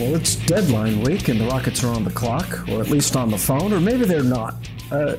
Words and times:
Well, 0.00 0.14
it's 0.16 0.36
deadline 0.36 1.02
week 1.02 1.28
and 1.28 1.38
the 1.38 1.46
Rockets 1.46 1.84
are 1.84 1.94
on 1.94 2.02
the 2.02 2.10
clock, 2.10 2.66
or 2.70 2.80
at 2.80 2.88
least 2.88 3.14
on 3.14 3.30
the 3.30 3.36
phone, 3.36 3.74
or 3.74 3.80
maybe 3.80 4.04
they're 4.06 4.22
not. 4.24 4.54
Uh, 4.90 5.16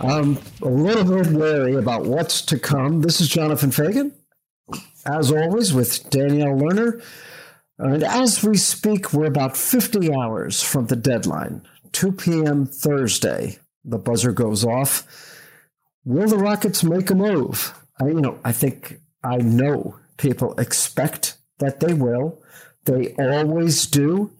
I'm 0.00 0.38
a 0.62 0.68
little 0.68 1.04
bit 1.04 1.32
wary 1.32 1.74
about 1.74 2.04
what's 2.04 2.40
to 2.42 2.58
come. 2.58 3.00
This 3.00 3.20
is 3.20 3.28
Jonathan 3.28 3.70
Feigen, 3.70 4.12
as 5.04 5.32
always, 5.32 5.74
with 5.74 6.08
Danielle 6.08 6.56
Lerner. 6.56 7.04
And 7.78 8.04
as 8.04 8.44
we 8.44 8.56
speak, 8.56 9.12
we're 9.12 9.26
about 9.26 9.56
50 9.56 10.14
hours 10.14 10.62
from 10.62 10.86
the 10.86 10.96
deadline, 10.96 11.66
2 11.92 12.12
p.m. 12.12 12.66
Thursday. 12.66 13.58
The 13.84 13.98
buzzer 13.98 14.32
goes 14.32 14.64
off. 14.64 15.04
Will 16.04 16.28
the 16.28 16.38
Rockets 16.38 16.84
make 16.84 17.10
a 17.10 17.14
move? 17.14 17.74
I, 18.00 18.06
you 18.06 18.20
know, 18.20 18.38
I 18.44 18.52
think 18.52 19.00
I 19.24 19.38
know 19.38 19.98
people 20.16 20.54
expect 20.60 21.38
that 21.58 21.80
they 21.80 21.92
will. 21.92 22.40
They 22.84 23.14
always 23.18 23.86
do. 23.86 24.30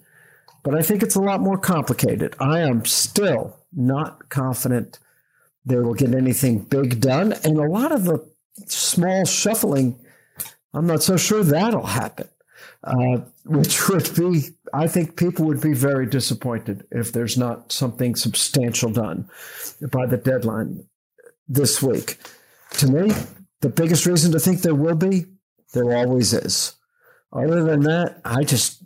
But 0.63 0.75
I 0.75 0.83
think 0.83 1.03
it's 1.03 1.15
a 1.15 1.21
lot 1.21 1.41
more 1.41 1.59
complicated. 1.59 2.35
I 2.41 2.61
am 2.61 2.85
still 2.87 3.57
not 3.73 4.31
confident 4.31 4.99
they 5.67 5.77
will 5.77 5.95
get 5.95 6.15
anything 6.15 6.61
big 6.61 7.01
done. 7.01 7.33
And 7.45 7.59
a 7.59 7.69
lot 7.69 7.93
of 7.93 8.05
the 8.05 8.27
small 8.67 9.25
shuffling, 9.25 9.99
I'm 10.73 10.87
not 10.87 11.03
so 11.03 11.17
sure 11.17 11.43
that'll 11.43 11.87
happen, 11.87 12.29
uh, 12.83 13.19
which 13.45 13.89
would 13.89 14.15
be, 14.15 14.51
I 14.73 14.87
think 14.89 15.17
people 15.17 15.47
would 15.47 15.61
be 15.61 15.75
very 15.75 16.07
disappointed 16.07 16.87
if 16.91 17.13
there's 17.13 17.37
not 17.37 17.73
something 17.73 18.15
substantial 18.15 18.91
done 18.91 19.29
by 19.91 20.07
the 20.07 20.17
deadline 20.17 20.87
this 21.49 21.83
week. 21.83 22.19
To 22.79 22.87
me, 22.87 23.13
the 23.61 23.69
biggest 23.69 24.07
reason 24.07 24.33
to 24.33 24.41
think 24.41 24.61
there 24.63 24.75
will 24.75 24.97
be, 24.97 25.27
there 25.73 25.97
always 25.97 26.33
is. 26.33 26.75
Other 27.35 27.65
than 27.65 27.81
that, 27.81 28.21
I 28.25 28.45
just 28.45 28.85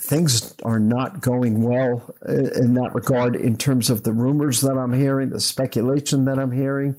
things 0.00 0.54
are 0.62 0.78
not 0.78 1.20
going 1.20 1.62
well 1.62 2.14
uh, 2.28 2.32
in 2.32 2.74
that 2.74 2.94
regard 2.94 3.34
in 3.34 3.56
terms 3.56 3.90
of 3.90 4.04
the 4.04 4.12
rumors 4.12 4.60
that 4.60 4.78
I'm 4.78 4.92
hearing, 4.92 5.30
the 5.30 5.40
speculation 5.40 6.24
that 6.26 6.38
I'm 6.38 6.52
hearing. 6.52 6.96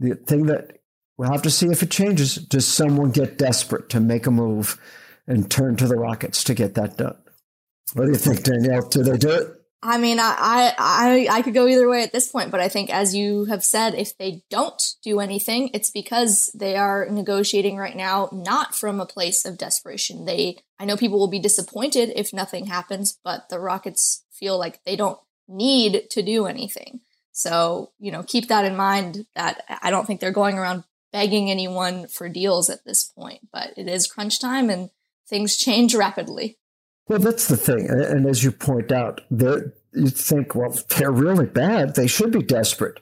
The 0.00 0.14
thing 0.14 0.46
that 0.46 0.80
we'll 1.16 1.30
have 1.30 1.42
to 1.42 1.50
see 1.50 1.66
if 1.66 1.82
it 1.82 1.90
changes. 1.90 2.34
Does 2.34 2.66
someone 2.66 3.10
get 3.10 3.38
desperate 3.38 3.88
to 3.90 4.00
make 4.00 4.26
a 4.26 4.30
move 4.30 4.80
and 5.26 5.50
turn 5.50 5.76
to 5.76 5.86
the 5.86 5.96
Rockets 5.96 6.42
to 6.44 6.54
get 6.54 6.74
that 6.74 6.96
done? 6.96 7.16
What 7.94 8.06
do 8.06 8.10
you 8.10 8.18
think, 8.18 8.42
Danielle? 8.42 8.88
Do 8.88 9.02
they 9.02 9.16
do 9.16 9.30
it? 9.30 9.57
I 9.80 9.96
mean, 9.98 10.18
I, 10.18 10.74
I, 10.76 11.28
I 11.30 11.42
could 11.42 11.54
go 11.54 11.68
either 11.68 11.88
way 11.88 12.02
at 12.02 12.12
this 12.12 12.28
point, 12.28 12.50
but 12.50 12.60
I 12.60 12.68
think, 12.68 12.90
as 12.90 13.14
you 13.14 13.44
have 13.44 13.62
said, 13.62 13.94
if 13.94 14.16
they 14.18 14.42
don't 14.50 14.82
do 15.04 15.20
anything, 15.20 15.70
it's 15.72 15.90
because 15.90 16.50
they 16.52 16.76
are 16.76 17.06
negotiating 17.08 17.76
right 17.76 17.96
now, 17.96 18.28
not 18.32 18.74
from 18.74 19.00
a 19.00 19.06
place 19.06 19.44
of 19.44 19.56
desperation. 19.56 20.24
They, 20.24 20.58
I 20.80 20.84
know 20.84 20.96
people 20.96 21.20
will 21.20 21.28
be 21.28 21.38
disappointed 21.38 22.12
if 22.16 22.32
nothing 22.32 22.66
happens, 22.66 23.18
but 23.22 23.48
the 23.50 23.60
Rockets 23.60 24.24
feel 24.32 24.58
like 24.58 24.82
they 24.84 24.96
don't 24.96 25.18
need 25.46 26.10
to 26.10 26.22
do 26.22 26.46
anything. 26.46 27.00
So, 27.30 27.92
you 28.00 28.10
know, 28.10 28.24
keep 28.24 28.48
that 28.48 28.64
in 28.64 28.76
mind 28.76 29.26
that 29.36 29.62
I 29.80 29.90
don't 29.90 30.06
think 30.06 30.18
they're 30.20 30.32
going 30.32 30.58
around 30.58 30.82
begging 31.12 31.52
anyone 31.52 32.08
for 32.08 32.28
deals 32.28 32.68
at 32.68 32.84
this 32.84 33.04
point, 33.04 33.48
but 33.52 33.74
it 33.76 33.88
is 33.88 34.08
crunch 34.08 34.40
time 34.40 34.70
and 34.70 34.90
things 35.28 35.56
change 35.56 35.94
rapidly. 35.94 36.58
Well, 37.08 37.18
that's 37.18 37.48
the 37.48 37.56
thing. 37.56 37.88
And 37.88 38.26
as 38.26 38.44
you 38.44 38.52
point 38.52 38.92
out, 38.92 39.22
you 39.30 39.72
think, 40.08 40.54
well, 40.54 40.78
they're 40.96 41.10
really 41.10 41.46
bad. 41.46 41.94
They 41.94 42.06
should 42.06 42.32
be 42.32 42.42
desperate. 42.42 43.00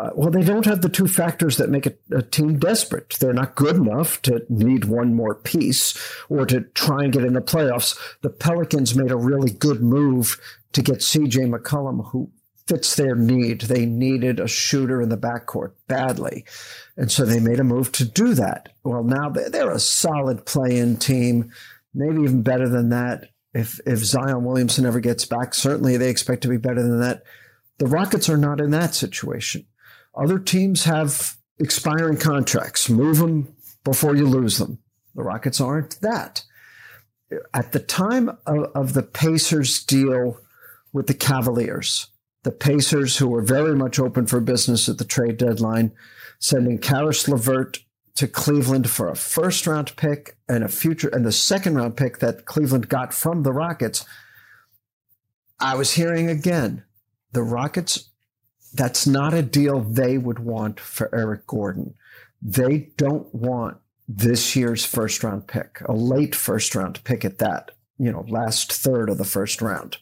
Uh, 0.00 0.10
well, 0.14 0.30
they 0.30 0.42
don't 0.42 0.64
have 0.64 0.80
the 0.80 0.88
two 0.88 1.06
factors 1.06 1.56
that 1.58 1.70
make 1.70 1.86
a, 1.86 1.92
a, 2.10 2.22
team 2.22 2.58
desperate. 2.58 3.16
They're 3.20 3.32
not 3.32 3.54
good 3.54 3.76
enough 3.76 4.20
to 4.22 4.44
need 4.48 4.86
one 4.86 5.14
more 5.14 5.36
piece 5.36 5.96
or 6.28 6.46
to 6.46 6.62
try 6.62 7.04
and 7.04 7.12
get 7.12 7.24
in 7.24 7.34
the 7.34 7.40
playoffs. 7.40 7.96
The 8.22 8.30
Pelicans 8.30 8.96
made 8.96 9.12
a 9.12 9.16
really 9.16 9.52
good 9.52 9.80
move 9.80 10.40
to 10.72 10.82
get 10.82 10.98
CJ 10.98 11.48
McCollum, 11.48 12.10
who 12.10 12.32
fits 12.66 12.96
their 12.96 13.14
need. 13.14 13.60
They 13.62 13.86
needed 13.86 14.40
a 14.40 14.48
shooter 14.48 15.00
in 15.00 15.10
the 15.10 15.18
backcourt 15.18 15.74
badly. 15.86 16.44
And 16.96 17.12
so 17.12 17.24
they 17.24 17.38
made 17.38 17.60
a 17.60 17.64
move 17.64 17.92
to 17.92 18.04
do 18.04 18.34
that. 18.34 18.70
Well, 18.82 19.04
now 19.04 19.28
they're 19.28 19.70
a 19.70 19.78
solid 19.78 20.44
play 20.44 20.76
in 20.76 20.96
team, 20.96 21.52
maybe 21.94 22.22
even 22.22 22.42
better 22.42 22.68
than 22.68 22.88
that 22.88 23.28
if 23.54 23.80
if 23.86 24.00
Zion 24.00 24.44
Williamson 24.44 24.84
ever 24.84 25.00
gets 25.00 25.24
back, 25.24 25.54
certainly 25.54 25.96
they 25.96 26.10
expect 26.10 26.42
to 26.42 26.48
be 26.48 26.56
better 26.56 26.82
than 26.82 27.00
that. 27.00 27.22
The 27.78 27.86
Rockets 27.86 28.28
are 28.28 28.36
not 28.36 28.60
in 28.60 28.70
that 28.70 28.94
situation. 28.94 29.66
Other 30.14 30.38
teams 30.38 30.84
have 30.84 31.36
expiring 31.58 32.18
contracts. 32.18 32.90
Move 32.90 33.18
them 33.18 33.54
before 33.84 34.16
you 34.16 34.26
lose 34.26 34.58
them. 34.58 34.78
The 35.14 35.22
Rockets 35.22 35.60
aren't 35.60 36.00
that. 36.00 36.44
At 37.52 37.72
the 37.72 37.80
time 37.80 38.28
of, 38.46 38.64
of 38.74 38.92
the 38.94 39.02
Pacers 39.02 39.82
deal 39.82 40.38
with 40.92 41.06
the 41.06 41.14
Cavaliers, 41.14 42.08
the 42.42 42.52
Pacers, 42.52 43.16
who 43.16 43.28
were 43.28 43.42
very 43.42 43.74
much 43.74 43.98
open 43.98 44.26
for 44.26 44.40
business 44.40 44.88
at 44.88 44.98
the 44.98 45.04
trade 45.04 45.36
deadline, 45.36 45.92
sending 46.38 46.78
Caris 46.78 47.26
LeVert 47.26 47.78
to 48.16 48.28
Cleveland 48.28 48.88
for 48.88 49.08
a 49.08 49.16
first 49.16 49.66
round 49.66 49.94
pick 49.96 50.36
and 50.48 50.62
a 50.62 50.68
future 50.68 51.08
and 51.08 51.24
the 51.24 51.32
second 51.32 51.74
round 51.74 51.96
pick 51.96 52.18
that 52.18 52.46
Cleveland 52.46 52.88
got 52.88 53.12
from 53.12 53.42
the 53.42 53.52
Rockets. 53.52 54.04
I 55.60 55.74
was 55.74 55.92
hearing 55.92 56.28
again, 56.28 56.84
the 57.32 57.42
Rockets, 57.42 58.10
that's 58.72 59.06
not 59.06 59.34
a 59.34 59.42
deal 59.42 59.80
they 59.80 60.18
would 60.18 60.38
want 60.38 60.80
for 60.80 61.12
Eric 61.14 61.46
Gordon. 61.46 61.94
They 62.42 62.90
don't 62.96 63.32
want 63.34 63.78
this 64.08 64.54
year's 64.54 64.84
first 64.84 65.24
round 65.24 65.46
pick, 65.46 65.80
a 65.86 65.92
late 65.92 66.34
first 66.34 66.74
round 66.74 67.02
pick 67.04 67.24
at 67.24 67.38
that, 67.38 67.70
you 67.98 68.12
know, 68.12 68.24
last 68.28 68.72
third 68.72 69.08
of 69.08 69.18
the 69.18 69.24
first 69.24 69.62
round. 69.62 69.96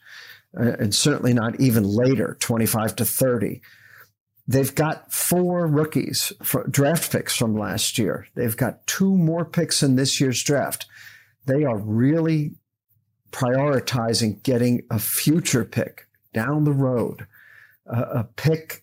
Uh, 0.58 0.72
and 0.78 0.94
certainly 0.94 1.32
not 1.32 1.58
even 1.60 1.84
later, 1.84 2.36
25 2.40 2.96
to 2.96 3.04
30. 3.04 3.62
They've 4.46 4.74
got 4.74 5.12
four 5.12 5.66
rookies, 5.66 6.32
for 6.42 6.66
draft 6.66 7.12
picks 7.12 7.36
from 7.36 7.56
last 7.56 7.96
year. 7.96 8.26
They've 8.34 8.56
got 8.56 8.86
two 8.86 9.16
more 9.16 9.44
picks 9.44 9.82
in 9.82 9.96
this 9.96 10.20
year's 10.20 10.42
draft. 10.42 10.86
They 11.46 11.64
are 11.64 11.78
really 11.78 12.56
prioritizing 13.30 14.42
getting 14.42 14.82
a 14.90 14.98
future 14.98 15.64
pick 15.64 16.06
down 16.34 16.64
the 16.64 16.72
road, 16.72 17.26
uh, 17.86 18.04
a 18.14 18.24
pick 18.24 18.82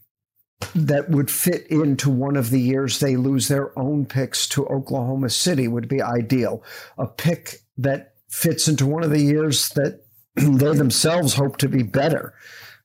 that 0.76 1.10
would 1.10 1.32
fit 1.32 1.68
into 1.68 2.10
one 2.10 2.36
of 2.36 2.50
the 2.50 2.60
years 2.60 3.00
they 3.00 3.16
lose 3.16 3.48
their 3.48 3.78
own 3.78 4.06
picks 4.06 4.48
to 4.50 4.66
Oklahoma 4.68 5.30
City 5.30 5.68
would 5.68 5.88
be 5.88 6.02
ideal. 6.02 6.64
A 6.98 7.08
pick 7.08 7.62
that 7.78 8.14
fits 8.30 8.68
into 8.68 8.86
one 8.86 9.04
of 9.04 9.10
the 9.10 9.22
years 9.22 9.70
that 9.70 10.04
they 10.36 10.74
themselves 10.74 11.34
hope 11.34 11.58
to 11.58 11.70
be 11.70 11.84
better 11.84 12.34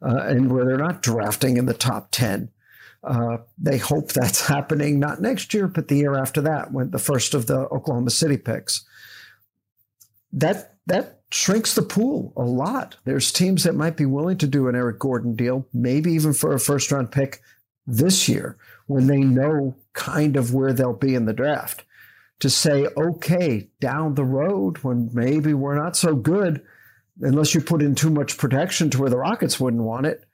uh, 0.03 0.23
and 0.23 0.53
where 0.53 0.65
they're 0.65 0.77
not 0.77 1.03
drafting 1.03 1.57
in 1.57 1.67
the 1.67 1.75
top 1.75 2.09
10. 2.11 2.51
Uh, 3.05 3.39
they 3.59 3.79
hope 3.79 4.13
that's 4.13 4.41
happening 4.47 4.99
not 4.99 5.21
next 5.21 5.55
year, 5.55 5.69
but 5.69 5.89
the 5.89 5.97
year 5.97 6.15
after 6.15 6.41
that, 6.43 6.73
when 6.73 6.91
the 6.91 6.99
first 6.99 7.35
of 7.35 7.47
the 7.47 7.61
Oklahoma 7.69 8.11
City 8.11 8.37
picks. 8.37 8.85
That 10.33 10.75
that 10.87 11.21
shrinks 11.31 11.75
the 11.75 11.83
pool 11.83 12.33
a 12.37 12.43
lot. 12.43 12.97
There's 13.05 13.33
teams 13.33 13.65
that 13.65 13.75
might 13.75 13.97
be 13.97 14.07
willing 14.07 14.39
to 14.39 14.47
do 14.47 14.69
an 14.69 14.77
Eric 14.77 14.99
Gordon 14.99 15.35
deal, 15.35 15.67
maybe 15.73 16.13
even 16.13 16.33
for 16.33 16.55
a 16.55 16.61
first 16.61 16.93
round 16.93 17.11
pick 17.11 17.41
this 17.87 18.29
year, 18.29 18.57
when 18.87 19.07
they 19.07 19.19
know 19.19 19.75
kind 19.93 20.37
of 20.37 20.55
where 20.55 20.73
they'll 20.73 20.93
be 20.93 21.15
in 21.15 21.27
the 21.27 21.33
draft. 21.33 21.85
To 22.41 22.51
say, 22.51 22.87
okay, 22.97 23.69
down 23.81 24.15
the 24.15 24.25
road 24.25 24.79
when 24.79 25.09
maybe 25.13 25.55
we're 25.55 25.77
not 25.77 25.97
so 25.97 26.15
good, 26.15 26.63
unless 27.21 27.55
you 27.55 27.61
put 27.61 27.81
in 27.81 27.95
too 27.95 28.11
much 28.11 28.37
protection 28.37 28.91
to 28.91 29.01
where 29.01 29.09
the 29.11 29.17
Rockets 29.17 29.59
wouldn't 29.61 29.83
want 29.83 30.07
it, 30.07 30.25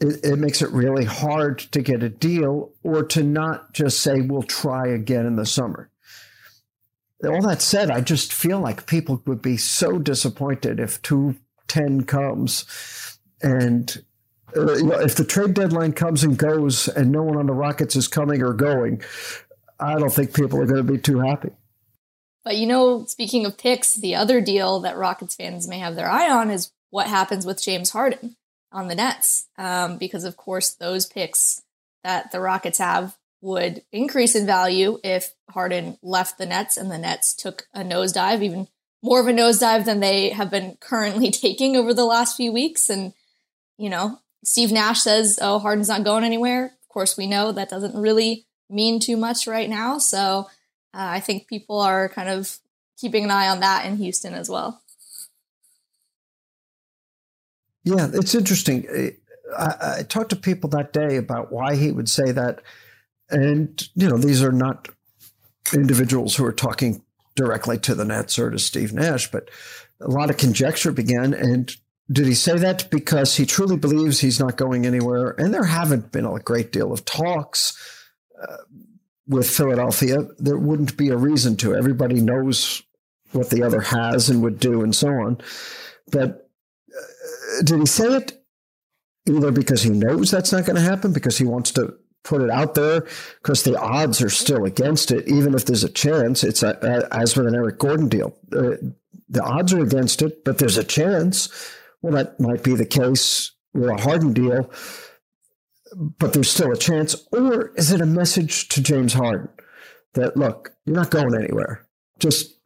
it, 0.00 0.24
it, 0.24 0.38
makes 0.38 0.62
it 0.62 0.70
really 0.70 1.04
hard 1.04 1.58
to 1.58 1.80
get 1.80 2.02
a 2.02 2.08
deal 2.08 2.72
or 2.82 3.02
to 3.04 3.22
not 3.22 3.72
just 3.72 4.00
say, 4.00 4.20
we'll 4.20 4.42
try 4.42 4.88
again 4.88 5.26
in 5.26 5.36
the 5.36 5.46
summer. 5.46 5.90
All 7.24 7.42
that 7.42 7.62
said, 7.62 7.90
I 7.90 8.00
just 8.00 8.32
feel 8.32 8.58
like 8.58 8.86
people 8.86 9.22
would 9.26 9.42
be 9.42 9.56
so 9.56 9.98
disappointed 9.98 10.80
if 10.80 11.00
210 11.02 12.04
comes 12.04 13.18
and 13.42 14.02
uh, 14.56 15.00
if 15.00 15.14
the 15.14 15.24
trade 15.24 15.54
deadline 15.54 15.92
comes 15.92 16.24
and 16.24 16.36
goes 16.36 16.88
and 16.88 17.12
no 17.12 17.22
one 17.22 17.36
on 17.36 17.46
the 17.46 17.52
Rockets 17.52 17.94
is 17.94 18.08
coming 18.08 18.42
or 18.42 18.52
going, 18.52 19.02
I 19.78 19.94
don't 19.98 20.12
think 20.12 20.34
people 20.34 20.60
are 20.60 20.66
going 20.66 20.84
to 20.84 20.92
be 20.92 20.98
too 20.98 21.20
happy. 21.20 21.50
But 22.44 22.56
you 22.56 22.66
know, 22.66 23.04
speaking 23.04 23.46
of 23.46 23.56
picks, 23.56 23.94
the 23.94 24.16
other 24.16 24.40
deal 24.40 24.80
that 24.80 24.96
Rockets 24.96 25.36
fans 25.36 25.68
may 25.68 25.78
have 25.78 25.94
their 25.94 26.10
eye 26.10 26.28
on 26.28 26.50
is 26.50 26.72
what 26.90 27.06
happens 27.06 27.46
with 27.46 27.62
James 27.62 27.90
Harden 27.90 28.36
on 28.72 28.88
the 28.88 28.94
Nets 28.94 29.48
um, 29.58 29.98
because, 29.98 30.24
of 30.24 30.36
course, 30.36 30.70
those 30.70 31.06
picks 31.06 31.62
that 32.04 32.32
the 32.32 32.40
Rockets 32.40 32.78
have 32.78 33.16
would 33.40 33.82
increase 33.90 34.34
in 34.34 34.46
value 34.46 34.98
if 35.02 35.32
Harden 35.50 35.98
left 36.02 36.38
the 36.38 36.46
Nets 36.46 36.76
and 36.76 36.90
the 36.90 36.98
Nets 36.98 37.34
took 37.34 37.66
a 37.74 37.80
nosedive, 37.80 38.42
even 38.42 38.68
more 39.02 39.20
of 39.20 39.26
a 39.26 39.32
nosedive 39.32 39.84
than 39.84 40.00
they 40.00 40.30
have 40.30 40.50
been 40.50 40.76
currently 40.80 41.30
taking 41.32 41.76
over 41.76 41.92
the 41.92 42.04
last 42.04 42.36
few 42.36 42.52
weeks. 42.52 42.88
And, 42.88 43.12
you 43.76 43.90
know, 43.90 44.18
Steve 44.44 44.72
Nash 44.72 45.00
says, 45.00 45.38
oh, 45.42 45.58
Harden's 45.58 45.88
not 45.88 46.04
going 46.04 46.24
anywhere. 46.24 46.66
Of 46.66 46.88
course, 46.88 47.16
we 47.16 47.26
know 47.26 47.52
that 47.52 47.68
doesn't 47.68 48.00
really 48.00 48.46
mean 48.70 49.00
too 49.00 49.16
much 49.16 49.46
right 49.46 49.68
now. 49.68 49.98
So 49.98 50.48
uh, 50.94 51.08
I 51.10 51.20
think 51.20 51.48
people 51.48 51.80
are 51.80 52.08
kind 52.08 52.28
of 52.28 52.58
keeping 52.98 53.24
an 53.24 53.30
eye 53.30 53.48
on 53.48 53.60
that 53.60 53.86
in 53.86 53.96
Houston 53.96 54.34
as 54.34 54.48
well. 54.48 54.80
Yeah, 57.84 58.08
it's 58.12 58.34
interesting. 58.34 59.16
I, 59.58 59.96
I 59.98 60.02
talked 60.04 60.30
to 60.30 60.36
people 60.36 60.70
that 60.70 60.92
day 60.92 61.16
about 61.16 61.52
why 61.52 61.74
he 61.74 61.90
would 61.90 62.08
say 62.08 62.30
that, 62.32 62.62
and 63.30 63.88
you 63.94 64.08
know, 64.08 64.16
these 64.16 64.42
are 64.42 64.52
not 64.52 64.88
individuals 65.72 66.36
who 66.36 66.44
are 66.44 66.52
talking 66.52 67.02
directly 67.34 67.78
to 67.78 67.94
the 67.94 68.04
Nets 68.04 68.38
or 68.38 68.50
to 68.50 68.58
Steve 68.58 68.92
Nash, 68.92 69.30
but 69.30 69.50
a 70.00 70.08
lot 70.08 70.30
of 70.30 70.36
conjecture 70.36 70.92
began. 70.92 71.32
And 71.34 71.74
did 72.10 72.26
he 72.26 72.34
say 72.34 72.58
that 72.58 72.90
because 72.90 73.36
he 73.36 73.46
truly 73.46 73.76
believes 73.76 74.20
he's 74.20 74.40
not 74.40 74.56
going 74.56 74.86
anywhere? 74.86 75.34
And 75.38 75.52
there 75.52 75.64
haven't 75.64 76.12
been 76.12 76.26
a 76.26 76.38
great 76.38 76.72
deal 76.72 76.92
of 76.92 77.04
talks 77.04 77.76
uh, 78.40 78.56
with 79.26 79.48
Philadelphia. 79.48 80.26
There 80.38 80.58
wouldn't 80.58 80.96
be 80.96 81.08
a 81.08 81.16
reason 81.16 81.56
to. 81.58 81.74
Everybody 81.74 82.20
knows 82.20 82.82
what 83.32 83.50
the 83.50 83.62
other 83.62 83.80
has 83.80 84.28
and 84.28 84.42
would 84.42 84.60
do, 84.60 84.82
and 84.82 84.94
so 84.94 85.08
on. 85.08 85.38
But 86.10 86.41
did 87.64 87.80
he 87.80 87.86
say 87.86 88.16
it 88.16 88.44
either 89.28 89.50
because 89.52 89.82
he 89.82 89.90
knows 89.90 90.30
that's 90.30 90.52
not 90.52 90.66
going 90.66 90.76
to 90.76 90.82
happen, 90.82 91.12
because 91.12 91.38
he 91.38 91.44
wants 91.44 91.70
to 91.72 91.94
put 92.24 92.40
it 92.40 92.50
out 92.50 92.74
there 92.74 93.06
because 93.42 93.62
the 93.62 93.78
odds 93.78 94.22
are 94.22 94.30
still 94.30 94.64
against 94.64 95.10
it. 95.10 95.26
Even 95.28 95.54
if 95.54 95.64
there's 95.64 95.84
a 95.84 95.88
chance, 95.88 96.44
it's 96.44 96.62
a, 96.62 96.78
a, 96.82 97.16
as 97.16 97.36
with 97.36 97.46
an 97.46 97.54
Eric 97.54 97.78
Gordon 97.78 98.08
deal. 98.08 98.36
Uh, 98.52 98.76
the 99.28 99.42
odds 99.42 99.72
are 99.72 99.82
against 99.82 100.22
it, 100.22 100.44
but 100.44 100.58
there's 100.58 100.76
a 100.76 100.84
chance. 100.84 101.48
Well, 102.00 102.12
that 102.14 102.38
might 102.38 102.62
be 102.62 102.74
the 102.74 102.86
case 102.86 103.52
with 103.72 103.90
a 103.90 103.96
Harden 103.96 104.32
deal, 104.32 104.70
but 105.96 106.32
there's 106.32 106.50
still 106.50 106.72
a 106.72 106.76
chance. 106.76 107.26
Or 107.32 107.68
is 107.76 107.92
it 107.92 108.00
a 108.00 108.06
message 108.06 108.68
to 108.68 108.82
James 108.82 109.14
Harden 109.14 109.48
that, 110.14 110.36
look, 110.36 110.74
you're 110.84 110.96
not 110.96 111.10
going 111.10 111.34
anywhere. 111.34 111.86
Just 112.18 112.58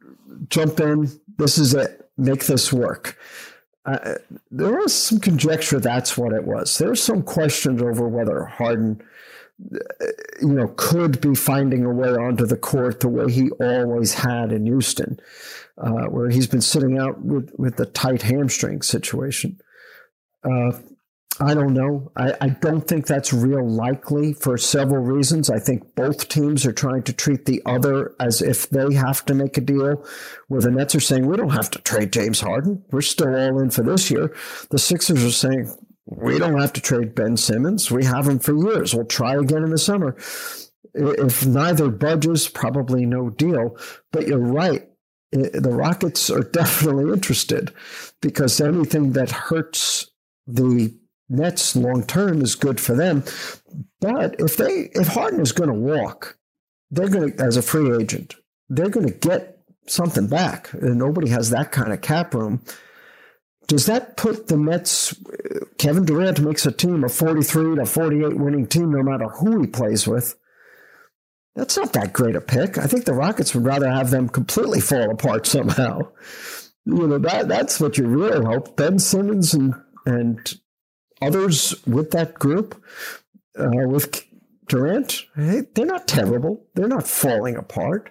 jump 0.49 0.79
in. 0.79 1.09
This 1.37 1.57
is 1.57 1.73
it. 1.73 2.09
Make 2.17 2.45
this 2.45 2.73
work. 2.73 3.17
Uh, 3.87 4.15
there 4.51 4.73
was 4.73 4.93
some 4.93 5.19
conjecture 5.19 5.79
that's 5.79 6.17
what 6.17 6.33
it 6.33 6.43
was. 6.43 6.77
There 6.77 6.89
was 6.89 7.01
some 7.01 7.23
questions 7.23 7.81
over 7.81 8.07
whether 8.07 8.45
Harden– 8.45 9.01
you 10.41 10.53
know, 10.53 10.73
could 10.77 11.19
be 11.19 11.33
finding 11.33 11.83
a 11.83 11.91
way 11.91 12.09
onto 12.09 12.45
the 12.45 12.57
court 12.57 12.99
the 12.99 13.07
way 13.07 13.31
he 13.31 13.49
always 13.51 14.13
had 14.13 14.51
in 14.51 14.65
Houston, 14.65 15.19
uh, 15.77 16.03
where 16.03 16.29
he's 16.29 16.47
been 16.47 16.61
sitting 16.61 16.97
out 16.97 17.21
with, 17.21 17.51
with 17.57 17.77
the 17.77 17.85
tight 17.85 18.21
hamstring 18.21 18.81
situation. 18.81 19.59
Uh, 20.43 20.73
I 21.39 21.53
don't 21.53 21.73
know. 21.73 22.11
I, 22.15 22.33
I, 22.41 22.49
don't 22.49 22.87
think 22.87 23.05
that's 23.05 23.31
real 23.31 23.67
likely 23.67 24.33
for 24.33 24.57
several 24.57 25.03
reasons. 25.03 25.49
I 25.49 25.59
think 25.59 25.93
both 25.95 26.29
teams 26.29 26.65
are 26.65 26.71
trying 26.71 27.03
to 27.03 27.13
treat 27.13 27.45
the 27.45 27.61
other 27.65 28.15
as 28.19 28.41
if 28.41 28.69
they 28.69 28.93
have 28.95 29.23
to 29.25 29.35
make 29.35 29.57
a 29.57 29.61
deal, 29.61 30.03
where 30.47 30.61
the 30.61 30.71
Nets 30.71 30.95
are 30.95 30.99
saying, 30.99 31.27
we 31.27 31.37
don't 31.37 31.49
have 31.49 31.69
to 31.71 31.79
trade 31.79 32.11
James 32.11 32.39
Harden. 32.39 32.83
We're 32.91 33.01
still 33.01 33.35
all 33.35 33.59
in 33.59 33.69
for 33.69 33.83
this 33.83 34.09
year. 34.09 34.35
The 34.71 34.79
Sixers 34.79 35.23
are 35.23 35.31
saying, 35.31 35.71
we 36.05 36.39
don't 36.39 36.59
have 36.59 36.73
to 36.73 36.81
trade 36.81 37.13
Ben 37.13 37.37
Simmons. 37.37 37.91
We 37.91 38.05
have 38.05 38.27
him 38.27 38.39
for 38.39 38.55
years. 38.55 38.95
We'll 38.95 39.05
try 39.05 39.35
again 39.35 39.63
in 39.63 39.69
the 39.69 39.77
summer. 39.77 40.15
If 40.93 41.45
neither 41.45 41.89
budges, 41.89 42.47
probably 42.47 43.05
no 43.05 43.29
deal. 43.29 43.77
But 44.11 44.27
you're 44.27 44.39
right. 44.39 44.87
The 45.31 45.69
Rockets 45.69 46.29
are 46.29 46.43
definitely 46.51 47.13
interested 47.13 47.73
because 48.21 48.59
anything 48.61 49.11
that 49.13 49.29
hurts 49.29 50.09
the 50.47 50.97
Nets 51.29 51.75
long 51.75 52.03
term 52.03 52.41
is 52.41 52.55
good 52.55 52.79
for 52.79 52.95
them. 52.95 53.23
But 53.99 54.35
if 54.39 54.57
they 54.57 54.89
if 54.93 55.07
Harden 55.07 55.41
is 55.41 55.51
going 55.51 55.69
to 55.69 55.75
walk, 55.75 56.37
they're 56.91 57.09
going 57.09 57.33
to 57.33 57.43
as 57.43 57.57
a 57.57 57.61
free 57.61 57.95
agent, 58.01 58.35
they're 58.69 58.89
going 58.89 59.07
to 59.07 59.13
get 59.13 59.59
something 59.87 60.27
back. 60.27 60.71
And 60.73 60.97
nobody 60.97 61.29
has 61.29 61.49
that 61.49 61.71
kind 61.71 61.93
of 61.93 62.01
cap 62.01 62.33
room 62.33 62.61
does 63.67 63.85
that 63.87 64.15
put 64.15 64.47
the 64.47 64.57
Nets? 64.57 65.13
Kevin 65.77 66.05
Durant 66.05 66.39
makes 66.39 66.65
a 66.65 66.71
team 66.71 67.03
a 67.03 67.09
43 67.09 67.75
to 67.75 67.85
48 67.85 68.37
winning 68.37 68.65
team 68.65 68.91
no 68.91 69.03
matter 69.03 69.27
who 69.27 69.61
he 69.61 69.67
plays 69.67 70.07
with. 70.07 70.35
That's 71.55 71.75
not 71.75 71.93
that 71.93 72.13
great 72.13 72.35
a 72.35 72.41
pick. 72.41 72.77
I 72.77 72.85
think 72.85 73.05
the 73.05 73.13
Rockets 73.13 73.53
would 73.53 73.65
rather 73.65 73.89
have 73.89 74.09
them 74.09 74.29
completely 74.29 74.79
fall 74.79 75.11
apart 75.11 75.45
somehow. 75.45 76.11
You 76.85 77.07
know 77.07 77.17
that 77.17 77.49
that's 77.49 77.81
what 77.81 77.97
you 77.97 78.07
really 78.07 78.45
hope. 78.45 78.77
Ben 78.77 78.99
Simmons 78.99 79.53
and 79.53 79.75
and 80.05 80.53
others 81.21 81.75
with 81.85 82.11
that 82.11 82.35
group, 82.35 82.81
uh, 83.57 83.87
with 83.87 84.23
Durant, 84.67 85.23
they're 85.35 85.85
not 85.85 86.07
terrible. 86.07 86.65
They're 86.75 86.87
not 86.87 87.07
falling 87.07 87.55
apart. 87.55 88.09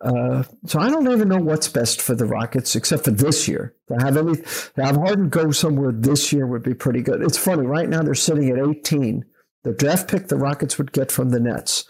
Uh, 0.00 0.42
so 0.66 0.78
I 0.78 0.90
don't 0.90 1.10
even 1.10 1.28
know 1.28 1.38
what's 1.38 1.68
best 1.68 2.02
for 2.02 2.14
the 2.14 2.26
Rockets, 2.26 2.76
except 2.76 3.04
for 3.04 3.10
this 3.10 3.48
year. 3.48 3.74
To 3.88 3.94
have 3.94 4.16
any, 4.16 4.36
to 4.36 4.84
have 4.84 4.96
Harden 4.96 5.28
go 5.28 5.50
somewhere 5.50 5.92
this 5.92 6.32
year 6.32 6.46
would 6.46 6.62
be 6.62 6.74
pretty 6.74 7.02
good. 7.02 7.22
It's 7.22 7.38
funny. 7.38 7.66
Right 7.66 7.88
now 7.88 8.02
they're 8.02 8.14
sitting 8.14 8.50
at 8.50 8.58
18. 8.58 9.24
The 9.64 9.72
draft 9.72 10.08
pick 10.08 10.28
the 10.28 10.36
Rockets 10.36 10.78
would 10.78 10.92
get 10.92 11.10
from 11.10 11.30
the 11.30 11.40
Nets 11.40 11.86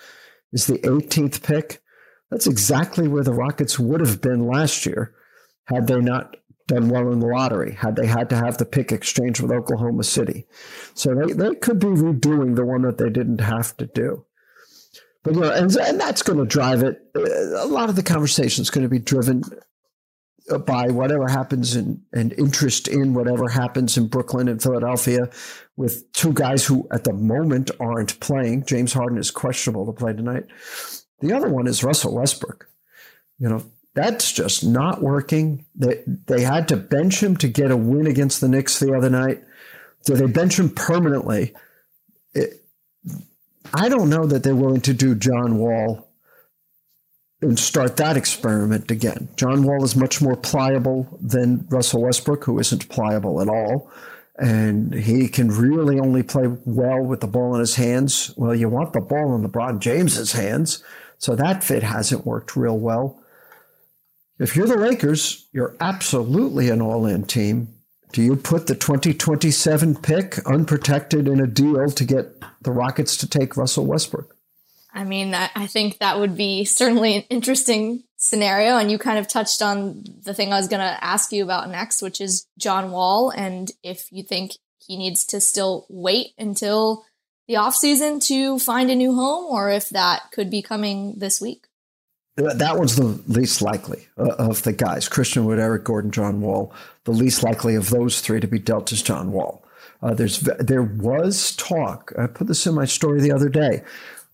is 0.53 0.67
the 0.67 0.79
18th 0.79 1.43
pick. 1.43 1.83
That's 2.31 2.47
exactly 2.47 3.09
where 3.09 3.25
the 3.25 3.33
Rockets 3.33 3.79
would 3.79 4.01
have 4.01 4.21
been 4.21 4.47
last 4.47 4.87
year 4.87 5.15
had 5.67 5.87
they 5.87 6.01
not 6.01 6.37
done 6.67 6.89
well 6.89 7.13
in 7.13 7.21
the 7.21 7.27
lottery, 7.27 7.73
had 7.73 7.97
they 7.97 8.07
had 8.07 8.29
to 8.31 8.37
have 8.37 8.59
the 8.59 8.65
pick 8.65 8.93
exchange 8.93 9.41
with 9.41 9.53
Oklahoma 9.53 10.05
City. 10.05 10.47
So 10.95 11.15
they, 11.15 11.33
they 11.33 11.55
could 11.55 11.79
be 11.79 11.87
redoing 11.87 12.57
the 12.57 12.65
one 12.65 12.83
that 12.83 12.99
they 12.99 13.11
didn't 13.11 13.41
have 13.41 13.77
to 13.77 13.87
do. 13.87 14.25
But 15.23 15.35
you 15.35 15.41
know, 15.41 15.53
and, 15.53 15.75
and 15.77 16.01
that's 16.01 16.23
going 16.23 16.39
to 16.39 16.45
drive 16.45 16.83
it. 16.83 17.01
Uh, 17.15 17.65
a 17.65 17.67
lot 17.67 17.89
of 17.89 17.97
the 17.97 18.03
conversation 18.03 18.63
is 18.63 18.71
going 18.71 18.85
to 18.85 18.89
be 18.89 18.99
driven 18.99 19.43
by 20.65 20.89
whatever 20.89 21.29
happens 21.29 21.75
in, 21.75 22.03
and 22.13 22.33
interest 22.35 22.87
in 22.87 23.15
whatever 23.15 23.49
happens 23.49 23.97
in 23.97 24.07
Brooklyn 24.07 24.49
and 24.49 24.63
Philadelphia 24.63 25.29
with 25.77 26.11
two 26.13 26.33
guys 26.33 26.65
who 26.65 26.87
at 26.93 27.05
the 27.05 27.13
moment 27.13 27.71
aren't 27.81 28.19
playing. 28.21 28.65
James 28.65 28.93
Harden 28.93 29.19
is 29.19 29.31
questionable 29.31 29.87
to 29.87 29.93
play 29.93 30.13
tonight. 30.13 30.45
The 31.21 31.33
other 31.33 31.49
one 31.49 31.67
is 31.67 31.83
Russell 31.83 32.15
Westbrook. 32.15 32.69
You 33.39 33.49
know, 33.49 33.65
that's 33.97 34.31
just 34.31 34.63
not 34.63 35.03
working. 35.03 35.65
They, 35.75 36.03
they 36.07 36.43
had 36.43 36.69
to 36.69 36.77
bench 36.77 37.23
him 37.23 37.35
to 37.39 37.49
get 37.49 37.71
a 37.71 37.77
win 37.77 38.07
against 38.07 38.43
the 38.43 38.49
Knicks 38.49 38.79
the 38.79 38.95
other 38.95 39.09
night. 39.09 39.43
So 40.03 40.15
they 40.15 40.27
bench 40.27 40.59
him 40.59 40.69
permanently. 40.69 41.55
It, 42.35 42.63
I 43.73 43.89
don't 43.89 44.11
know 44.11 44.27
that 44.27 44.43
they're 44.43 44.55
willing 44.55 44.83
to 44.83 44.93
do 44.93 45.15
John 45.15 45.57
Wall 45.57 46.09
and 47.41 47.59
start 47.59 47.97
that 47.97 48.19
experiment 48.19 48.91
again. 48.91 49.31
John 49.37 49.63
Wall 49.63 49.83
is 49.83 49.97
much 49.97 50.21
more 50.21 50.37
pliable 50.37 51.19
than 51.21 51.67
Russell 51.71 52.03
Westbrook, 52.03 52.45
who 52.45 52.59
isn't 52.59 52.91
pliable 52.91 53.41
at 53.41 53.49
all. 53.49 53.91
And 54.39 54.93
he 54.93 55.29
can 55.29 55.49
really 55.49 55.99
only 55.99 56.23
play 56.23 56.49
well 56.67 57.03
with 57.03 57.21
the 57.21 57.27
ball 57.27 57.55
in 57.55 57.61
his 57.61 57.77
hands. 57.77 58.35
Well, 58.37 58.55
you 58.55 58.69
want 58.69 58.93
the 58.93 59.01
ball 59.01 59.35
in 59.35 59.43
LeBron 59.43 59.79
James's 59.81 60.33
hands. 60.33 60.85
So 61.17 61.35
that 61.35 61.65
fit 61.65 61.83
hasn't 61.83 62.27
worked 62.27 62.57
real 62.57 62.79
well. 62.79 63.23
If 64.39 64.55
you're 64.55 64.67
the 64.67 64.77
Lakers, 64.77 65.47
you're 65.53 65.75
absolutely 65.81 66.69
an 66.69 66.83
all 66.83 67.07
in 67.07 67.25
team. 67.25 67.69
Do 68.13 68.23
you 68.23 68.37
put 68.37 68.67
the 68.67 68.75
2027 68.75 69.97
pick 69.97 70.39
unprotected 70.47 71.27
in 71.27 71.41
a 71.41 71.47
deal 71.47 71.91
to 71.91 72.05
get 72.05 72.43
the 72.63 72.71
Rockets 72.71 73.17
to 73.19 73.29
take 73.29 73.57
Russell 73.57 73.87
Westbrook? 73.87 74.37
I 74.93 75.05
mean, 75.05 75.35
I 75.35 75.67
think 75.67 75.99
that 75.99 76.19
would 76.19 76.37
be 76.37 76.65
certainly 76.65 77.17
an 77.17 77.23
interesting 77.29 78.05
scenario. 78.17 78.79
And 78.79 78.91
you 78.91 78.99
kind 78.99 79.19
of 79.19 79.29
touched 79.29 79.61
on 79.61 80.05
the 80.25 80.33
thing 80.33 80.53
I 80.53 80.59
was 80.59 80.69
going 80.69 80.81
to 80.81 81.05
ask 81.05 81.33
you 81.33 81.43
about 81.43 81.71
next, 81.71 82.01
which 82.01 82.21
is 82.21 82.47
John 82.59 82.91
Wall. 82.91 83.31
And 83.31 83.71
if 83.83 84.11
you 84.11 84.23
think 84.23 84.53
he 84.79 84.97
needs 84.97 85.25
to 85.27 85.41
still 85.41 85.87
wait 85.89 86.29
until 86.39 87.05
the 87.49 87.55
offseason 87.55 88.25
to 88.27 88.59
find 88.59 88.91
a 88.91 88.95
new 88.95 89.15
home, 89.15 89.47
or 89.47 89.71
if 89.71 89.89
that 89.91 90.31
could 90.33 90.51
be 90.51 90.63
coming 90.63 91.15
this 91.19 91.41
week. 91.41 91.67
That 92.37 92.77
one's 92.77 92.97
the 92.97 93.19
least 93.27 93.63
likely 93.63 94.09
uh, 94.19 94.35
of 94.39 94.63
the 94.63 94.73
guys 94.73 95.09
Christian 95.09 95.47
Wood, 95.47 95.59
Eric 95.59 95.85
Gordon, 95.85 96.11
John 96.11 96.43
Wall. 96.43 96.73
The 97.05 97.13
least 97.13 97.43
likely 97.43 97.75
of 97.75 97.89
those 97.89 98.21
three 98.21 98.41
to 98.41 98.47
be 98.47 98.59
dealt 98.59 98.93
is 98.93 99.03
John 99.03 99.33
Wall. 99.33 99.65
Uh, 100.03 100.13
there's 100.13 100.41
there 100.41 100.83
was 100.83 101.57
talk. 101.57 102.13
I 102.19 102.27
put 102.27 102.47
this 102.47 102.67
in 102.67 102.75
my 102.75 102.85
story 102.85 103.21
the 103.21 103.33
other 103.33 103.49
day. 103.49 103.83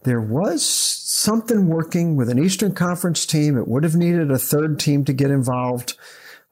There 0.02 0.21
was 0.21 0.66
something 0.66 1.68
working 1.68 2.16
with 2.16 2.28
an 2.28 2.42
Eastern 2.42 2.75
Conference 2.75 3.25
team. 3.25 3.56
It 3.56 3.68
would 3.68 3.85
have 3.85 3.94
needed 3.94 4.32
a 4.32 4.38
third 4.38 4.80
team 4.80 5.04
to 5.04 5.12
get 5.12 5.30
involved 5.30 5.94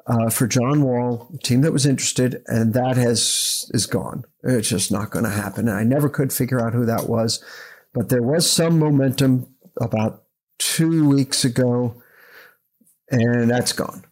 uh, 0.07 0.31
for 0.31 0.47
John 0.47 0.83
Wall, 0.83 1.29
a 1.35 1.39
team 1.39 1.63
that 1.63 1.73
was 1.73 1.85
interested, 1.85 2.43
and 2.47 2.75
that 2.75 2.97
has 2.97 3.69
is 3.75 3.87
gone. 3.87 4.25
It's 4.45 4.69
just 4.69 4.93
not 4.93 5.11
going 5.11 5.25
to 5.25 5.31
happen. 5.31 5.69
And 5.69 5.77
I 5.77 5.83
never 5.83 6.09
could 6.09 6.33
figure 6.33 6.65
out 6.65 6.75
who 6.75 6.87
that 6.87 7.09
was, 7.09 7.43
but 7.93 8.09
there 8.09 8.23
was 8.23 8.51
some 8.51 8.79
momentum 8.79 9.49
about 9.81 10.23
two 10.61 11.09
weeks 11.09 11.45
ago, 11.45 12.01
and 13.11 13.51
that's 13.51 13.73
gone. 13.73 14.05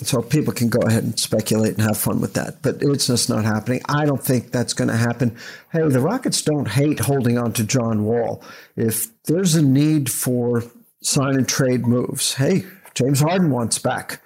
So 0.00 0.20
people 0.20 0.52
can 0.52 0.68
go 0.68 0.80
ahead 0.86 1.04
and 1.04 1.18
speculate 1.18 1.72
and 1.72 1.80
have 1.80 1.96
fun 1.96 2.20
with 2.20 2.34
that, 2.34 2.60
but 2.60 2.76
it's 2.82 3.06
just 3.06 3.30
not 3.30 3.46
happening. 3.46 3.80
I 3.88 4.04
don't 4.04 4.22
think 4.22 4.52
that's 4.52 4.74
going 4.74 4.90
to 4.90 4.96
happen. 4.96 5.34
Hey, 5.72 5.88
the 5.88 6.00
Rockets 6.00 6.42
don't 6.42 6.68
hate 6.68 7.00
holding 7.00 7.38
on 7.38 7.54
to 7.54 7.64
John 7.64 8.04
Wall. 8.04 8.42
If 8.76 9.08
there's 9.24 9.54
a 9.54 9.62
need 9.62 10.10
for 10.10 10.62
sign 11.02 11.36
and 11.36 11.48
trade 11.48 11.86
moves, 11.86 12.34
hey, 12.34 12.66
James 12.94 13.20
Harden 13.20 13.50
wants 13.50 13.78
back. 13.78 14.20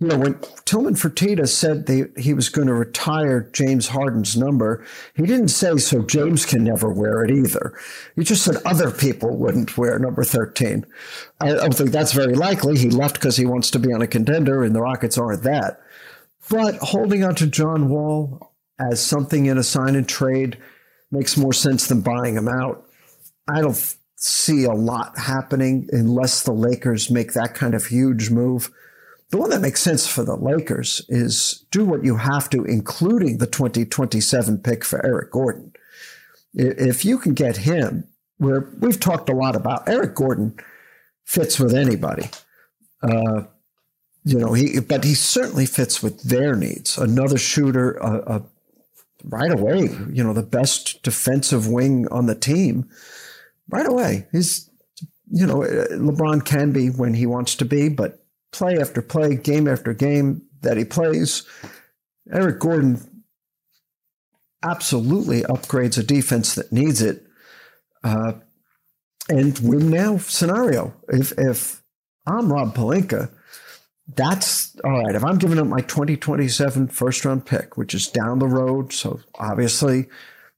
You 0.00 0.06
know, 0.06 0.18
when 0.18 0.38
Tillman 0.64 0.94
Fertitta 0.94 1.48
said 1.48 1.86
they, 1.86 2.04
he 2.16 2.32
was 2.32 2.48
going 2.48 2.68
to 2.68 2.74
retire 2.74 3.50
James 3.52 3.88
Harden's 3.88 4.36
number, 4.36 4.84
he 5.14 5.24
didn't 5.24 5.48
say 5.48 5.76
so 5.78 6.02
James 6.02 6.46
can 6.46 6.62
never 6.62 6.92
wear 6.92 7.24
it 7.24 7.32
either. 7.32 7.76
He 8.14 8.22
just 8.22 8.44
said 8.44 8.62
other 8.64 8.92
people 8.92 9.36
wouldn't 9.36 9.76
wear 9.76 9.98
number 9.98 10.22
13. 10.22 10.86
I 11.40 11.48
don't 11.48 11.74
think 11.74 11.90
that's 11.90 12.12
very 12.12 12.34
likely. 12.34 12.78
He 12.78 12.90
left 12.90 13.14
because 13.14 13.36
he 13.36 13.44
wants 13.44 13.72
to 13.72 13.80
be 13.80 13.92
on 13.92 14.00
a 14.00 14.06
contender, 14.06 14.62
and 14.62 14.72
the 14.72 14.82
Rockets 14.82 15.18
aren't 15.18 15.42
that. 15.42 15.80
But 16.48 16.76
holding 16.76 17.24
on 17.24 17.34
to 17.36 17.48
John 17.48 17.88
Wall 17.88 18.54
as 18.78 19.04
something 19.04 19.46
in 19.46 19.58
a 19.58 19.64
sign 19.64 19.96
and 19.96 20.08
trade 20.08 20.58
makes 21.10 21.36
more 21.36 21.52
sense 21.52 21.88
than 21.88 22.02
buying 22.02 22.36
him 22.36 22.48
out. 22.48 22.84
I 23.48 23.62
don't 23.62 23.96
see 24.14 24.62
a 24.62 24.72
lot 24.72 25.18
happening 25.18 25.88
unless 25.90 26.42
the 26.42 26.52
Lakers 26.52 27.10
make 27.10 27.32
that 27.32 27.54
kind 27.54 27.74
of 27.74 27.86
huge 27.86 28.30
move. 28.30 28.70
The 29.30 29.36
one 29.36 29.50
that 29.50 29.60
makes 29.60 29.82
sense 29.82 30.06
for 30.06 30.24
the 30.24 30.36
Lakers 30.36 31.04
is 31.08 31.66
do 31.70 31.84
what 31.84 32.04
you 32.04 32.16
have 32.16 32.48
to, 32.50 32.64
including 32.64 33.38
the 33.38 33.46
2027 33.46 34.58
pick 34.58 34.84
for 34.84 35.04
Eric 35.04 35.32
Gordon. 35.32 35.72
If 36.54 37.04
you 37.04 37.18
can 37.18 37.34
get 37.34 37.58
him, 37.58 38.08
where 38.38 38.70
we've 38.78 38.98
talked 38.98 39.28
a 39.28 39.34
lot 39.34 39.54
about 39.54 39.88
Eric 39.88 40.14
Gordon 40.14 40.58
fits 41.24 41.58
with 41.58 41.74
anybody. 41.74 42.30
Uh, 43.02 43.42
you 44.24 44.38
know, 44.38 44.52
he 44.52 44.80
but 44.80 45.04
he 45.04 45.14
certainly 45.14 45.66
fits 45.66 46.02
with 46.02 46.22
their 46.22 46.54
needs. 46.54 46.96
Another 46.96 47.38
shooter, 47.38 48.02
uh, 48.02 48.18
uh, 48.20 48.42
right 49.24 49.50
away. 49.50 49.88
You 50.12 50.24
know, 50.24 50.32
the 50.32 50.42
best 50.42 51.02
defensive 51.02 51.68
wing 51.68 52.08
on 52.08 52.26
the 52.26 52.34
team, 52.34 52.88
right 53.68 53.86
away. 53.86 54.26
He's, 54.32 54.70
you 55.30 55.46
know, 55.46 55.58
LeBron 55.58 56.44
can 56.44 56.72
be 56.72 56.88
when 56.88 57.14
he 57.14 57.26
wants 57.26 57.54
to 57.56 57.64
be, 57.64 57.88
but 57.88 58.17
play 58.52 58.78
after 58.78 59.02
play, 59.02 59.36
game 59.36 59.68
after 59.68 59.94
game 59.94 60.42
that 60.62 60.76
he 60.76 60.84
plays, 60.84 61.44
Eric 62.32 62.58
Gordon 62.58 63.24
absolutely 64.62 65.42
upgrades 65.42 65.98
a 65.98 66.02
defense 66.02 66.54
that 66.54 66.72
needs 66.72 67.00
it. 67.02 67.24
Uh, 68.02 68.32
and 69.28 69.58
win 69.58 69.90
now 69.90 70.18
scenario. 70.18 70.94
If 71.08 71.32
if 71.38 71.82
I'm 72.26 72.52
Rob 72.52 72.74
Pelinka, 72.74 73.30
that's 74.14 74.74
all 74.84 75.04
right. 75.04 75.14
If 75.14 75.24
I'm 75.24 75.38
giving 75.38 75.58
up 75.58 75.66
my 75.66 75.80
2027 75.80 76.88
first 76.88 77.24
round 77.24 77.44
pick, 77.44 77.76
which 77.76 77.94
is 77.94 78.08
down 78.08 78.38
the 78.38 78.46
road, 78.46 78.92
so 78.92 79.20
obviously 79.34 80.06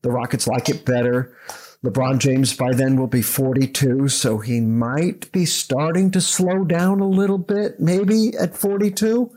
the 0.03 0.11
Rockets 0.11 0.47
like 0.47 0.69
it 0.69 0.85
better. 0.85 1.37
LeBron 1.85 2.19
James 2.19 2.55
by 2.55 2.73
then 2.73 2.97
will 2.97 3.07
be 3.07 3.23
42, 3.23 4.09
so 4.09 4.39
he 4.39 4.61
might 4.61 5.33
be 5.33 5.47
starting 5.47 6.11
to 6.11 6.21
slow 6.21 6.65
down 6.65 7.01
a 7.01 7.09
little 7.09 7.39
bit, 7.39 7.81
maybe 7.81 8.33
at 8.39 8.57
42. 8.57 9.31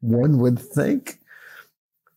One 0.00 0.38
would 0.38 0.58
think. 0.58 1.18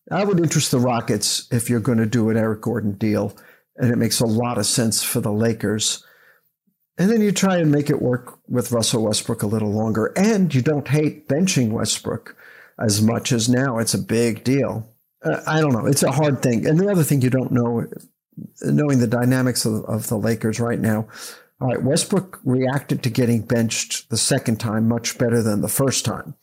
I 0.09 0.23
would 0.23 0.39
interest 0.39 0.71
the 0.71 0.79
Rockets 0.79 1.47
if 1.51 1.69
you're 1.69 1.79
going 1.79 1.99
to 1.99 2.07
do 2.07 2.29
an 2.29 2.37
Eric 2.37 2.61
Gordon 2.61 2.93
deal, 2.93 3.37
and 3.77 3.91
it 3.91 3.97
makes 3.97 4.19
a 4.19 4.25
lot 4.25 4.57
of 4.57 4.65
sense 4.65 5.03
for 5.03 5.21
the 5.21 5.31
Lakers. 5.31 6.03
And 6.97 7.11
then 7.11 7.21
you 7.21 7.31
try 7.31 7.57
and 7.57 7.71
make 7.71 7.91
it 7.91 8.01
work 8.01 8.39
with 8.47 8.71
Russell 8.71 9.03
Westbrook 9.03 9.43
a 9.43 9.47
little 9.47 9.71
longer, 9.71 10.13
and 10.15 10.53
you 10.53 10.63
don't 10.63 10.87
hate 10.87 11.27
benching 11.27 11.69
Westbrook 11.69 12.35
as 12.79 13.03
much 13.03 13.31
as 13.31 13.47
now. 13.47 13.77
It's 13.77 13.93
a 13.93 13.99
big 13.99 14.43
deal. 14.43 14.89
Uh, 15.23 15.41
I 15.45 15.61
don't 15.61 15.73
know. 15.73 15.85
It's 15.85 16.03
a 16.03 16.11
hard 16.11 16.41
thing. 16.41 16.65
And 16.67 16.79
the 16.79 16.89
other 16.89 17.03
thing 17.03 17.21
you 17.21 17.29
don't 17.29 17.51
know 17.51 17.85
knowing 18.61 18.99
the 18.99 19.07
dynamics 19.07 19.65
of, 19.65 19.83
of 19.85 20.07
the 20.07 20.17
Lakers 20.17 20.59
right 20.59 20.79
now, 20.79 21.07
all 21.61 21.69
right, 21.69 21.83
Westbrook 21.83 22.39
reacted 22.43 23.03
to 23.03 23.09
getting 23.09 23.41
benched 23.41 24.09
the 24.09 24.17
second 24.17 24.59
time 24.59 24.87
much 24.87 25.17
better 25.17 25.41
than 25.41 25.61
the 25.61 25.69
first 25.69 26.03
time. 26.03 26.35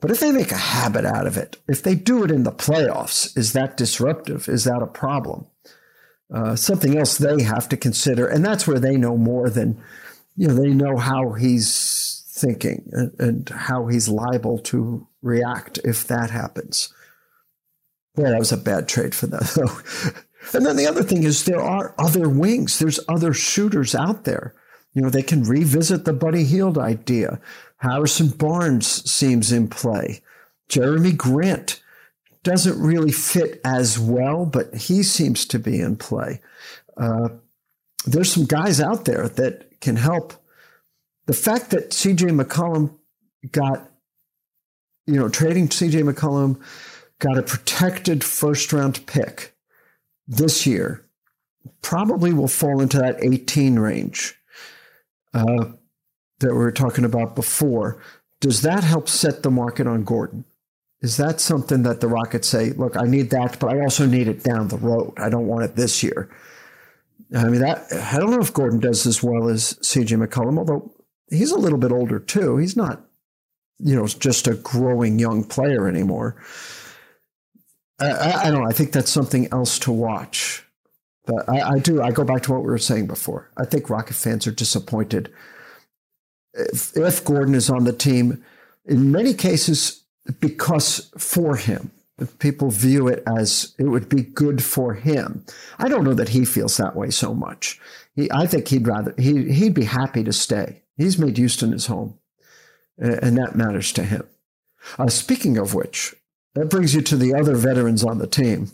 But 0.00 0.10
if 0.10 0.20
they 0.20 0.32
make 0.32 0.52
a 0.52 0.56
habit 0.56 1.06
out 1.06 1.26
of 1.26 1.38
it, 1.38 1.56
if 1.66 1.82
they 1.82 1.94
do 1.94 2.24
it 2.24 2.30
in 2.30 2.42
the 2.42 2.52
playoffs, 2.52 3.36
is 3.38 3.54
that 3.54 3.78
disruptive? 3.78 4.48
Is 4.48 4.64
that 4.64 4.82
a 4.82 4.86
problem? 4.86 5.46
Uh, 6.32 6.56
something 6.56 6.98
else 6.98 7.16
they 7.16 7.42
have 7.42 7.68
to 7.70 7.76
consider, 7.76 8.26
and 8.26 8.44
that's 8.44 8.66
where 8.66 8.78
they 8.78 8.96
know 8.96 9.16
more 9.16 9.48
than 9.48 9.80
you 10.36 10.48
know. 10.48 10.54
They 10.54 10.74
know 10.74 10.96
how 10.96 11.32
he's 11.32 12.24
thinking 12.28 12.90
and, 12.92 13.14
and 13.18 13.48
how 13.48 13.86
he's 13.86 14.08
liable 14.08 14.58
to 14.58 15.06
react 15.22 15.78
if 15.84 16.06
that 16.08 16.30
happens. 16.30 16.92
Boy, 18.14 18.24
that 18.24 18.38
was 18.38 18.52
a 18.52 18.56
bad 18.56 18.88
trade 18.88 19.14
for 19.14 19.26
them. 19.26 19.42
And 20.52 20.66
then 20.66 20.76
the 20.76 20.86
other 20.86 21.02
thing 21.02 21.22
is 21.22 21.44
there 21.44 21.62
are 21.62 21.94
other 21.98 22.28
wings. 22.28 22.78
There's 22.78 23.00
other 23.08 23.32
shooters 23.32 23.94
out 23.94 24.24
there. 24.24 24.54
You 24.92 25.02
know, 25.02 25.10
they 25.10 25.22
can 25.22 25.42
revisit 25.42 26.04
the 26.04 26.12
Buddy 26.12 26.44
Hield 26.44 26.78
idea. 26.78 27.40
Harrison 27.78 28.28
Barnes 28.28 29.10
seems 29.10 29.52
in 29.52 29.68
play. 29.68 30.22
Jerami 30.68 31.16
Grant 31.16 31.82
doesn't 32.42 32.80
really 32.80 33.10
fit 33.10 33.60
as 33.64 33.98
well, 33.98 34.46
but 34.46 34.74
he 34.74 35.02
seems 35.02 35.46
to 35.46 35.58
be 35.58 35.80
in 35.80 35.96
play. 35.96 36.40
Uh, 36.96 37.30
there's 38.06 38.32
some 38.32 38.44
guys 38.44 38.80
out 38.80 39.04
there 39.04 39.28
that 39.28 39.80
can 39.80 39.96
help. 39.96 40.34
The 41.26 41.32
fact 41.32 41.70
that 41.70 41.90
CJ 41.90 42.40
McCollum 42.40 42.94
got, 43.50 43.90
you 45.06 45.14
know, 45.14 45.28
trading 45.28 45.68
CJ 45.68 46.10
McCollum 46.10 46.60
got 47.18 47.38
a 47.38 47.42
protected 47.42 48.22
first 48.22 48.72
round 48.72 49.04
pick 49.06 49.53
this 50.26 50.66
year 50.66 51.06
probably 51.82 52.32
will 52.32 52.48
fall 52.48 52.80
into 52.80 52.98
that 52.98 53.22
18 53.22 53.78
range 53.78 54.34
uh, 55.32 55.66
that 56.40 56.52
we 56.52 56.58
were 56.58 56.72
talking 56.72 57.04
about 57.04 57.34
before. 57.34 58.00
Does 58.40 58.62
that 58.62 58.84
help 58.84 59.08
set 59.08 59.42
the 59.42 59.50
market 59.50 59.86
on 59.86 60.04
Gordon? 60.04 60.44
Is 61.00 61.16
that 61.18 61.40
something 61.40 61.82
that 61.82 62.00
the 62.00 62.08
Rockets 62.08 62.48
say, 62.48 62.70
look, 62.70 62.96
I 62.96 63.04
need 63.04 63.30
that, 63.30 63.58
but 63.58 63.70
I 63.70 63.80
also 63.80 64.06
need 64.06 64.28
it 64.28 64.42
down 64.42 64.68
the 64.68 64.78
road. 64.78 65.12
I 65.18 65.28
don't 65.28 65.46
want 65.46 65.64
it 65.64 65.76
this 65.76 66.02
year. 66.02 66.30
I 67.34 67.44
mean, 67.44 67.60
that 67.60 67.86
I 67.92 68.18
don't 68.18 68.30
know 68.30 68.40
if 68.40 68.52
Gordon 68.52 68.80
does 68.80 69.06
as 69.06 69.22
well 69.22 69.48
as 69.48 69.74
CJ 69.82 70.24
McCollum, 70.24 70.58
although 70.58 70.94
he's 71.30 71.50
a 71.50 71.58
little 71.58 71.78
bit 71.78 71.92
older 71.92 72.18
too. 72.18 72.56
He's 72.56 72.76
not, 72.76 73.04
you 73.78 73.94
know, 73.94 74.06
just 74.06 74.46
a 74.46 74.54
growing 74.54 75.18
young 75.18 75.44
player 75.44 75.88
anymore. 75.88 76.36
I, 78.00 78.32
I, 78.32 78.50
don't 78.50 78.62
know. 78.62 78.68
I 78.68 78.72
think 78.72 78.92
that's 78.92 79.10
something 79.10 79.48
else 79.52 79.78
to 79.80 79.92
watch. 79.92 80.64
But 81.26 81.48
I, 81.48 81.60
I, 81.60 81.78
do. 81.78 82.02
I 82.02 82.10
go 82.10 82.24
back 82.24 82.42
to 82.44 82.52
what 82.52 82.62
we 82.62 82.66
were 82.66 82.78
saying 82.78 83.06
before. 83.06 83.50
I 83.56 83.64
think 83.64 83.88
Rocket 83.88 84.14
fans 84.14 84.46
are 84.46 84.52
disappointed. 84.52 85.32
If, 86.52 86.96
if 86.96 87.24
Gordon 87.24 87.54
is 87.54 87.70
on 87.70 87.84
the 87.84 87.92
team, 87.92 88.44
in 88.84 89.10
many 89.10 89.32
cases, 89.32 90.04
because 90.40 91.10
for 91.16 91.56
him, 91.56 91.90
people 92.38 92.70
view 92.70 93.08
it 93.08 93.22
as 93.26 93.74
it 93.78 93.84
would 93.84 94.08
be 94.08 94.22
good 94.22 94.62
for 94.62 94.94
him. 94.94 95.44
I 95.78 95.88
don't 95.88 96.04
know 96.04 96.14
that 96.14 96.30
he 96.30 96.44
feels 96.44 96.76
that 96.76 96.94
way 96.94 97.10
so 97.10 97.34
much. 97.34 97.80
He, 98.14 98.30
I 98.30 98.46
think 98.46 98.68
he'd 98.68 98.86
rather 98.86 99.14
he 99.16 99.52
he'd 99.52 99.74
be 99.74 99.84
happy 99.84 100.22
to 100.24 100.32
stay. 100.32 100.82
He's 100.96 101.18
made 101.18 101.36
Houston 101.36 101.72
his 101.72 101.86
home, 101.86 102.18
and 102.98 103.36
that 103.38 103.56
matters 103.56 103.92
to 103.92 104.04
him. 104.04 104.28
Uh, 104.98 105.08
speaking 105.08 105.58
of 105.58 105.74
which, 105.74 106.14
that 106.54 106.70
brings 106.70 106.94
you 106.94 107.02
to 107.02 107.16
the 107.16 107.34
other 107.34 107.54
veterans 107.54 108.04
on 108.04 108.18
the 108.18 108.26
team. 108.26 108.70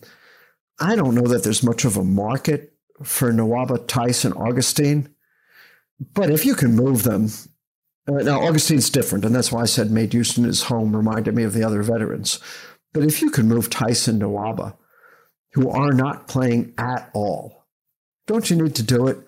I 0.78 0.96
don't 0.96 1.14
know 1.14 1.26
that 1.26 1.42
there's 1.42 1.62
much 1.62 1.84
of 1.84 1.96
a 1.96 2.04
market 2.04 2.72
for 3.02 3.32
Nwaba, 3.32 3.86
Tyson, 3.86 4.32
Augustin, 4.32 5.14
but 6.14 6.30
if 6.30 6.46
you 6.46 6.54
can 6.54 6.74
move 6.74 7.02
them, 7.02 7.28
uh, 8.08 8.22
now 8.22 8.40
Augustin's 8.40 8.90
different, 8.90 9.24
and 9.24 9.34
that's 9.34 9.52
why 9.52 9.62
I 9.62 9.66
said 9.66 9.90
made 9.90 10.12
Houston 10.12 10.44
his 10.44 10.64
home 10.64 10.96
reminded 10.96 11.34
me 11.34 11.42
of 11.42 11.52
the 11.52 11.64
other 11.64 11.82
veterans. 11.82 12.40
But 12.92 13.04
if 13.04 13.20
you 13.20 13.30
can 13.30 13.48
move 13.48 13.70
Tyson 13.70 14.20
Nwaba, 14.20 14.76
who 15.52 15.68
are 15.68 15.92
not 15.92 16.28
playing 16.28 16.74
at 16.78 17.10
all, 17.12 17.66
don't 18.26 18.48
you 18.48 18.56
need 18.56 18.74
to 18.76 18.82
do 18.82 19.06
it? 19.06 19.18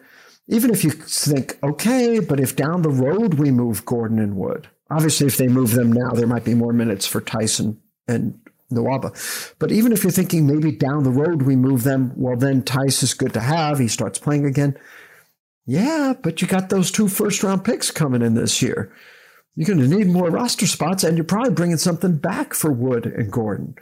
Even 0.48 0.70
if 0.70 0.84
you 0.84 0.90
think, 0.90 1.58
okay, 1.62 2.18
but 2.18 2.40
if 2.40 2.56
down 2.56 2.82
the 2.82 2.90
road 2.90 3.34
we 3.34 3.50
move 3.50 3.84
Gordon 3.84 4.18
and 4.18 4.36
Wood, 4.36 4.68
obviously 4.90 5.26
if 5.26 5.36
they 5.36 5.48
move 5.48 5.72
them 5.72 5.92
now, 5.92 6.10
there 6.10 6.26
might 6.26 6.44
be 6.44 6.54
more 6.54 6.72
minutes 6.72 7.06
for 7.06 7.20
Tyson 7.20 7.81
and 8.08 8.38
Nwaba. 8.70 9.54
But 9.58 9.72
even 9.72 9.92
if 9.92 10.02
you're 10.02 10.10
thinking 10.10 10.46
maybe 10.46 10.72
down 10.72 11.04
the 11.04 11.10
road 11.10 11.42
we 11.42 11.56
move 11.56 11.82
them, 11.82 12.12
well, 12.16 12.36
then 12.36 12.62
Theis 12.62 13.02
is 13.02 13.14
good 13.14 13.34
to 13.34 13.40
have. 13.40 13.78
He 13.78 13.88
starts 13.88 14.18
playing 14.18 14.46
again. 14.46 14.76
Yeah, 15.66 16.14
but 16.20 16.42
you 16.42 16.48
got 16.48 16.70
those 16.70 16.90
two 16.90 17.08
first 17.08 17.42
round 17.42 17.64
picks 17.64 17.90
coming 17.90 18.22
in 18.22 18.34
this 18.34 18.62
year. 18.62 18.92
You're 19.54 19.66
going 19.66 19.88
to 19.88 19.96
need 19.96 20.08
more 20.08 20.30
roster 20.30 20.66
spots, 20.66 21.04
and 21.04 21.16
you're 21.16 21.24
probably 21.24 21.52
bringing 21.52 21.76
something 21.76 22.16
back 22.16 22.54
for 22.54 22.72
Wood 22.72 23.06
and 23.06 23.30
Gordon. 23.30 23.74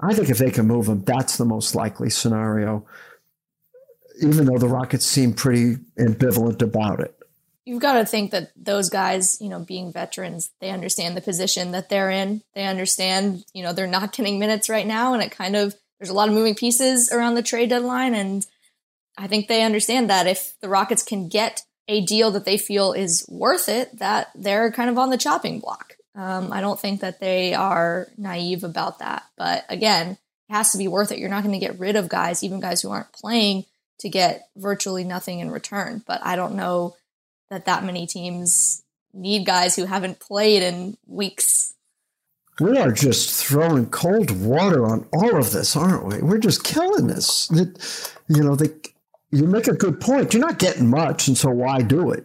I 0.00 0.14
think 0.14 0.30
if 0.30 0.38
they 0.38 0.50
can 0.50 0.66
move 0.66 0.86
them, 0.86 1.04
that's 1.04 1.36
the 1.36 1.44
most 1.44 1.74
likely 1.74 2.08
scenario, 2.08 2.86
even 4.22 4.46
though 4.46 4.58
the 4.58 4.68
Rockets 4.68 5.04
seem 5.04 5.34
pretty 5.34 5.76
ambivalent 5.98 6.62
about 6.62 7.00
it 7.00 7.17
you've 7.68 7.82
got 7.82 7.98
to 7.98 8.06
think 8.06 8.30
that 8.30 8.50
those 8.56 8.88
guys, 8.88 9.36
you 9.42 9.50
know, 9.50 9.60
being 9.60 9.92
veterans, 9.92 10.50
they 10.58 10.70
understand 10.70 11.14
the 11.14 11.20
position 11.20 11.72
that 11.72 11.90
they're 11.90 12.10
in. 12.10 12.42
They 12.54 12.64
understand, 12.64 13.44
you 13.52 13.62
know, 13.62 13.74
they're 13.74 13.86
not 13.86 14.14
getting 14.14 14.38
minutes 14.38 14.70
right 14.70 14.86
now. 14.86 15.12
And 15.12 15.22
it 15.22 15.30
kind 15.30 15.54
of, 15.54 15.76
there's 16.00 16.08
a 16.08 16.14
lot 16.14 16.28
of 16.28 16.34
moving 16.34 16.54
pieces 16.54 17.12
around 17.12 17.34
the 17.34 17.42
trade 17.42 17.68
deadline. 17.68 18.14
And 18.14 18.46
I 19.18 19.26
think 19.26 19.48
they 19.48 19.62
understand 19.62 20.08
that 20.08 20.26
if 20.26 20.54
the 20.62 20.68
Rockets 20.70 21.02
can 21.02 21.28
get 21.28 21.62
a 21.88 22.00
deal 22.00 22.30
that 22.30 22.46
they 22.46 22.56
feel 22.56 22.94
is 22.94 23.26
worth 23.28 23.68
it, 23.68 23.98
that 23.98 24.30
they're 24.34 24.72
kind 24.72 24.88
of 24.88 24.96
on 24.96 25.10
the 25.10 25.18
chopping 25.18 25.60
block. 25.60 25.94
Um, 26.14 26.50
I 26.50 26.62
don't 26.62 26.80
think 26.80 27.02
that 27.02 27.20
they 27.20 27.52
are 27.52 28.08
naive 28.16 28.64
about 28.64 29.00
that. 29.00 29.24
But 29.36 29.66
again, 29.68 30.12
it 30.48 30.52
has 30.54 30.72
to 30.72 30.78
be 30.78 30.88
worth 30.88 31.12
it. 31.12 31.18
You're 31.18 31.28
not 31.28 31.44
going 31.44 31.52
to 31.52 31.66
get 31.66 31.78
rid 31.78 31.96
of 31.96 32.08
guys, 32.08 32.42
even 32.42 32.60
guys 32.60 32.80
who 32.80 32.90
aren't 32.90 33.12
playing, 33.12 33.66
to 34.00 34.08
get 34.08 34.48
virtually 34.56 35.04
nothing 35.04 35.40
in 35.40 35.50
return. 35.50 36.02
But 36.06 36.24
I 36.24 36.34
don't 36.34 36.54
know 36.54 36.94
that 37.50 37.66
that 37.66 37.84
many 37.84 38.06
teams 38.06 38.82
need 39.12 39.46
guys 39.46 39.76
who 39.76 39.84
haven't 39.84 40.20
played 40.20 40.62
in 40.62 40.96
weeks. 41.06 41.74
We 42.60 42.76
are 42.76 42.90
just 42.90 43.44
throwing 43.44 43.88
cold 43.88 44.30
water 44.44 44.84
on 44.84 45.06
all 45.12 45.36
of 45.36 45.52
this, 45.52 45.76
aren't 45.76 46.06
we? 46.06 46.18
We're 46.18 46.38
just 46.38 46.64
killing 46.64 47.06
this. 47.06 47.48
you 48.28 48.42
know, 48.42 48.56
you 49.30 49.44
make 49.46 49.68
a 49.68 49.74
good 49.74 50.00
point. 50.00 50.34
You're 50.34 50.46
not 50.46 50.58
getting 50.58 50.88
much, 50.88 51.28
and 51.28 51.38
so 51.38 51.50
why 51.50 51.82
do 51.82 52.10
it? 52.10 52.24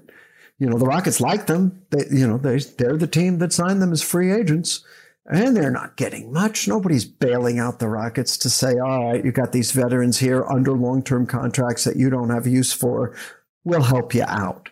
You 0.58 0.70
know, 0.70 0.78
the 0.78 0.86
Rockets 0.86 1.22
like 1.22 1.46
them. 1.46 1.84
They, 1.92 2.06
you 2.10 2.28
know, 2.28 2.38
they, 2.38 2.60
they're 2.60 2.98
the 2.98 3.08
team 3.08 3.40
that 3.40 3.54
signed 3.54 3.82
them 3.82 3.92
as 3.92 4.02
free 4.02 4.32
agents, 4.32 4.84
and 5.26 5.56
they're 5.56 5.72
not 5.72 5.98
getting 5.98 6.32
much. 6.34 6.68
Nobody's 6.68 7.06
bailing 7.06 7.60
out 7.60 7.80
the 7.80 7.90
Rockets 7.90 8.38
to 8.40 8.50
say, 8.50 8.80
all 8.80 9.12
right, 9.12 9.24
you 9.24 9.32
got 9.32 9.52
these 9.52 9.72
veterans 9.72 10.20
here 10.20 10.46
under 10.46 10.72
long 10.72 11.04
term 11.04 11.28
contracts 11.28 11.84
that 11.84 11.98
you 11.98 12.10
don't 12.10 12.30
have 12.30 12.48
use 12.48 12.74
for. 12.74 13.16
We'll 13.64 13.84
help 13.84 14.16
you 14.16 14.24
out. 14.28 14.70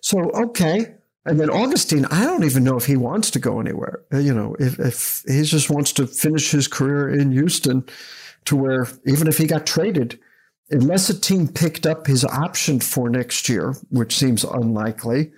So, 0.00 0.30
okay, 0.30 0.94
and 1.24 1.38
then 1.38 1.50
Augustin, 1.50 2.06
I 2.06 2.24
don't 2.24 2.44
even 2.44 2.64
know 2.64 2.76
if 2.76 2.86
he 2.86 2.96
wants 2.96 3.30
to 3.32 3.38
go 3.38 3.60
anywhere. 3.60 4.02
Uh, 4.12 4.18
you 4.18 4.32
know, 4.32 4.56
if, 4.58 4.78
if 4.78 5.22
he 5.26 5.42
just 5.42 5.68
wants 5.68 5.92
to 5.92 6.06
finish 6.06 6.50
his 6.50 6.66
career 6.66 7.08
in 7.10 7.32
Houston 7.32 7.84
to 8.46 8.56
where 8.56 8.86
even 9.04 9.28
if 9.28 9.36
he 9.36 9.46
got 9.46 9.66
traded, 9.66 10.18
unless 10.70 11.10
a 11.10 11.20
team 11.20 11.48
picked 11.48 11.86
up 11.86 12.06
his 12.06 12.24
option 12.24 12.80
for 12.80 13.10
next 13.10 13.48
year, 13.48 13.74
which 13.90 14.16
seems 14.16 14.42
unlikely, 14.44 15.32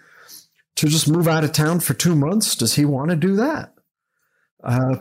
to 0.77 0.87
just 0.87 1.09
move 1.09 1.27
out 1.27 1.45
of 1.45 1.53
town 1.53 1.81
for 1.81 1.95
two 1.95 2.15
months, 2.15 2.55
does 2.55 2.75
he 2.75 2.85
want 2.85 3.11
to 3.11 3.17
do 3.17 3.35
that? 3.37 3.75
Uh, 4.63 4.97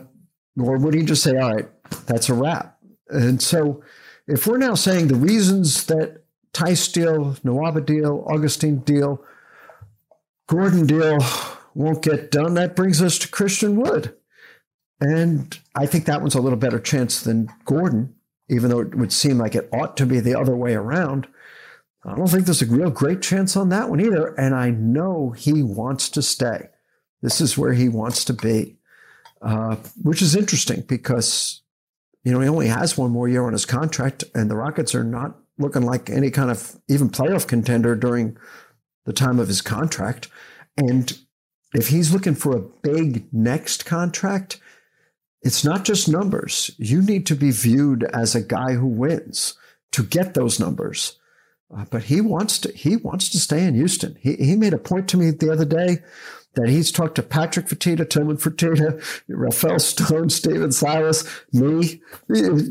or 0.58 0.76
would 0.78 0.94
he 0.94 1.02
just 1.02 1.22
say, 1.22 1.36
all 1.36 1.54
right, 1.54 1.68
that's 2.06 2.28
a 2.28 2.34
wrap? 2.34 2.78
And 3.08 3.40
so 3.40 3.82
if 4.26 4.46
we're 4.46 4.58
now 4.58 4.74
saying 4.74 5.08
the 5.08 5.14
reasons 5.14 5.84
that 5.84 6.24
Theis 6.52 6.90
deal, 6.90 7.34
Nwaba 7.44 7.84
deal, 7.84 8.24
Augustin 8.28 8.78
deal, 8.80 9.24
Gordon 10.50 10.84
deal 10.84 11.18
won't 11.76 12.02
get 12.02 12.32
done, 12.32 12.54
that 12.54 12.74
brings 12.74 13.00
us 13.00 13.18
to 13.18 13.28
Christian 13.28 13.76
Wood. 13.76 14.16
And 15.00 15.56
I 15.76 15.86
think 15.86 16.06
that 16.06 16.20
one's 16.20 16.34
a 16.34 16.40
little 16.40 16.58
better 16.58 16.80
chance 16.80 17.22
than 17.22 17.48
Gordon, 17.64 18.16
even 18.48 18.68
though 18.68 18.80
it 18.80 18.96
would 18.96 19.12
seem 19.12 19.38
like 19.38 19.54
it 19.54 19.68
ought 19.72 19.96
to 19.98 20.06
be 20.06 20.18
the 20.18 20.36
other 20.36 20.56
way 20.56 20.74
around. 20.74 21.28
I 22.04 22.16
don't 22.16 22.26
think 22.26 22.46
there's 22.46 22.62
a 22.62 22.66
real 22.66 22.90
great 22.90 23.22
chance 23.22 23.56
on 23.56 23.68
that 23.68 23.90
one 23.90 24.00
either. 24.00 24.34
And 24.34 24.52
I 24.52 24.70
know 24.70 25.30
he 25.30 25.62
wants 25.62 26.08
to 26.10 26.22
stay. 26.22 26.68
This 27.22 27.40
is 27.40 27.56
where 27.56 27.74
he 27.74 27.88
wants 27.88 28.24
to 28.24 28.32
be, 28.32 28.76
uh, 29.40 29.76
which 30.02 30.20
is 30.20 30.34
interesting 30.34 30.80
because, 30.80 31.62
you 32.24 32.32
know, 32.32 32.40
he 32.40 32.48
only 32.48 32.66
has 32.66 32.98
one 32.98 33.12
more 33.12 33.28
year 33.28 33.46
on 33.46 33.52
his 33.52 33.66
contract, 33.66 34.24
and 34.34 34.50
the 34.50 34.56
Rockets 34.56 34.96
are 34.96 35.04
not 35.04 35.36
looking 35.58 35.82
like 35.82 36.10
any 36.10 36.32
kind 36.32 36.50
of 36.50 36.76
even 36.88 37.08
playoff 37.08 37.46
contender 37.46 37.94
during 37.94 38.36
the 39.10 39.14
time 39.14 39.40
of 39.40 39.48
his 39.48 39.60
contract. 39.60 40.28
And 40.76 41.18
if 41.74 41.88
he's 41.88 42.12
looking 42.12 42.36
for 42.36 42.56
a 42.56 42.60
big 42.60 43.26
next 43.32 43.84
contract, 43.84 44.60
it's 45.42 45.64
not 45.64 45.84
just 45.84 46.08
numbers. 46.08 46.70
You 46.78 47.02
need 47.02 47.26
to 47.26 47.34
be 47.34 47.50
viewed 47.50 48.04
as 48.04 48.36
a 48.36 48.40
guy 48.40 48.74
who 48.74 48.86
wins 48.86 49.54
to 49.92 50.04
get 50.04 50.34
those 50.34 50.60
numbers. 50.60 51.18
Uh, 51.76 51.86
but 51.90 52.04
he 52.04 52.20
wants 52.20 52.58
to 52.58 52.72
he 52.72 52.96
wants 52.96 53.28
to 53.30 53.38
stay 53.38 53.64
in 53.64 53.74
Houston. 53.74 54.16
He 54.20 54.36
he 54.36 54.54
made 54.54 54.74
a 54.74 54.78
point 54.78 55.08
to 55.08 55.16
me 55.16 55.30
the 55.30 55.52
other 55.52 55.64
day 55.64 55.98
that 56.54 56.68
he's 56.68 56.92
talked 56.92 57.14
to 57.16 57.22
Patrick 57.22 57.66
Fertitta, 57.66 58.08
Tillman 58.08 58.36
Fertitta, 58.36 59.00
Rafael 59.28 59.78
Stone, 59.78 60.30
Stephen 60.40 60.72
Silas, 60.72 61.24
me. 61.52 62.00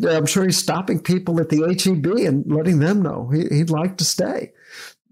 I'm 0.08 0.25
sure 0.25 0.45
he's 0.45 0.58
stopping 0.58 1.02
people 1.02 1.39
at 1.39 1.49
the 1.49 1.63
HEB 1.63 2.06
and 2.28 2.45
letting 2.52 2.80
them 2.80 3.02
know 3.02 3.30
he, 3.30 3.47
he'd 3.56 3.69
like 3.69 3.97
to 3.97 4.06
stay 4.06 4.52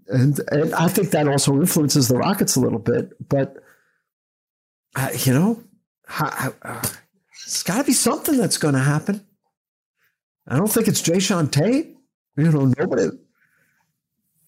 and 0.10 0.40
and 0.52 0.74
I 0.74 0.88
think 0.88 1.12
that 1.12 1.28
also 1.28 1.54
influences 1.56 2.08
the 2.08 2.18
Rockets 2.18 2.56
a 2.56 2.60
little 2.60 2.80
bit. 2.80 3.14
But 3.28 3.58
uh, 4.96 5.10
you 5.24 5.34
know, 5.34 5.64
how, 6.06 6.54
uh, 6.62 6.88
it's 7.46 7.64
got 7.64 7.78
to 7.78 7.84
be 7.84 7.94
something 7.94 8.38
that's 8.38 8.58
going 8.58 8.74
to 8.74 8.80
happen. 8.80 9.26
I 10.48 10.58
don't 10.58 10.72
think 10.72 10.88
it's 10.88 11.02
Jae'Sean 11.02 11.52
Tate. 11.52 11.96
You 12.36 12.52
know, 12.52 12.74
nobody. 12.78 13.10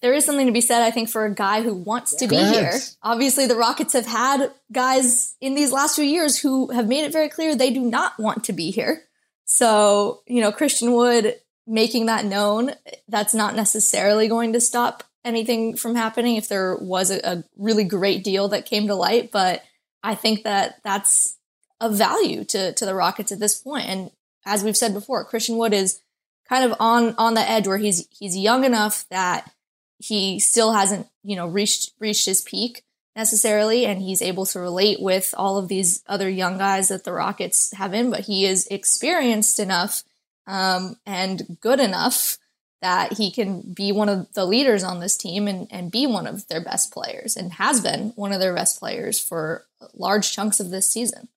There 0.00 0.14
is 0.14 0.24
something 0.24 0.46
to 0.46 0.52
be 0.52 0.62
said, 0.62 0.80
I 0.82 0.90
think, 0.90 1.10
for 1.10 1.26
a 1.26 1.34
guy 1.34 1.60
who 1.60 1.74
wants 1.74 2.14
to 2.16 2.26
be 2.26 2.36
here. 2.36 2.72
Obviously, 3.02 3.46
the 3.46 3.56
Rockets 3.56 3.92
have 3.92 4.06
had 4.06 4.50
guys 4.72 5.36
in 5.42 5.54
these 5.54 5.72
last 5.72 5.96
few 5.96 6.04
years 6.04 6.38
who 6.38 6.70
have 6.70 6.88
made 6.88 7.04
it 7.04 7.12
very 7.12 7.28
clear 7.28 7.54
they 7.54 7.72
do 7.72 7.82
not 7.82 8.18
want 8.18 8.44
to 8.44 8.54
be 8.54 8.70
here. 8.70 9.02
So, 9.44 10.22
you 10.26 10.40
know, 10.40 10.52
Christian 10.52 10.92
Wood 10.92 11.34
making 11.66 12.06
that 12.06 12.24
known, 12.24 12.72
that's 13.08 13.34
not 13.34 13.54
necessarily 13.54 14.26
going 14.26 14.54
to 14.54 14.60
stop 14.60 15.04
anything 15.24 15.76
from 15.76 15.94
happening 15.94 16.36
if 16.36 16.48
there 16.48 16.76
was 16.76 17.10
a, 17.10 17.20
a 17.24 17.44
really 17.56 17.84
great 17.84 18.24
deal 18.24 18.48
that 18.48 18.66
came 18.66 18.86
to 18.86 18.94
light. 18.94 19.30
But 19.30 19.62
I 20.02 20.14
think 20.14 20.44
that 20.44 20.80
that's 20.82 21.36
a 21.80 21.90
value 21.90 22.44
to 22.44 22.72
to 22.72 22.86
the 22.86 22.94
Rockets 22.94 23.32
at 23.32 23.40
this 23.40 23.60
point. 23.60 23.86
And 23.86 24.10
as 24.44 24.64
we've 24.64 24.76
said 24.76 24.94
before, 24.94 25.24
Christian 25.24 25.56
Wood 25.56 25.72
is 25.72 26.00
kind 26.48 26.64
of 26.70 26.76
on 26.80 27.14
on 27.16 27.34
the 27.34 27.48
edge 27.48 27.66
where 27.66 27.78
he's 27.78 28.06
he's 28.10 28.36
young 28.36 28.64
enough 28.64 29.06
that 29.10 29.50
he 29.98 30.40
still 30.40 30.72
hasn't 30.72 31.06
you 31.22 31.36
know 31.36 31.46
reached 31.46 31.92
reached 32.00 32.26
his 32.26 32.42
peak 32.42 32.82
necessarily 33.16 33.86
and 33.86 34.00
he's 34.00 34.22
able 34.22 34.46
to 34.46 34.58
relate 34.58 35.00
with 35.00 35.34
all 35.36 35.58
of 35.58 35.68
these 35.68 36.02
other 36.06 36.28
young 36.28 36.58
guys 36.58 36.88
that 36.88 37.04
the 37.04 37.12
rockets 37.12 37.72
have 37.74 37.94
in 37.94 38.10
but 38.10 38.20
he 38.20 38.44
is 38.44 38.66
experienced 38.68 39.60
enough 39.60 40.02
um, 40.46 40.96
and 41.06 41.58
good 41.60 41.80
enough 41.80 42.38
that 42.80 43.14
he 43.14 43.30
can 43.30 43.60
be 43.60 43.92
one 43.92 44.08
of 44.08 44.32
the 44.32 44.46
leaders 44.46 44.82
on 44.82 45.00
this 45.00 45.16
team 45.16 45.46
and, 45.46 45.68
and 45.70 45.90
be 45.90 46.06
one 46.06 46.26
of 46.26 46.48
their 46.48 46.62
best 46.62 46.92
players 46.92 47.36
and 47.36 47.52
has 47.54 47.80
been 47.80 48.12
one 48.16 48.32
of 48.32 48.40
their 48.40 48.54
best 48.54 48.78
players 48.78 49.20
for 49.20 49.66
large 49.94 50.32
chunks 50.32 50.60
of 50.60 50.70
this 50.70 50.88
season. 50.88 51.28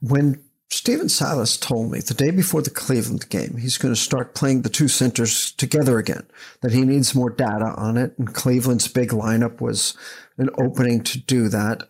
When 0.00 0.42
Stephen 0.70 1.08
Silas 1.08 1.56
told 1.56 1.92
me 1.92 2.00
the 2.00 2.14
day 2.14 2.30
before 2.30 2.62
the 2.62 2.70
Cleveland 2.70 3.28
game, 3.28 3.58
he's 3.58 3.78
going 3.78 3.94
to 3.94 4.00
start 4.00 4.34
playing 4.34 4.62
the 4.62 4.70
two 4.70 4.88
centers 4.88 5.52
together 5.52 5.98
again, 5.98 6.26
that 6.62 6.72
he 6.72 6.82
needs 6.82 7.14
more 7.14 7.30
data 7.30 7.74
on 7.76 7.96
it. 7.96 8.14
And 8.18 8.34
Cleveland's 8.34 8.88
big 8.88 9.10
lineup 9.10 9.60
was 9.60 9.96
an 10.38 10.48
opening 10.58 11.02
to 11.04 11.20
do 11.20 11.48
that. 11.50 11.84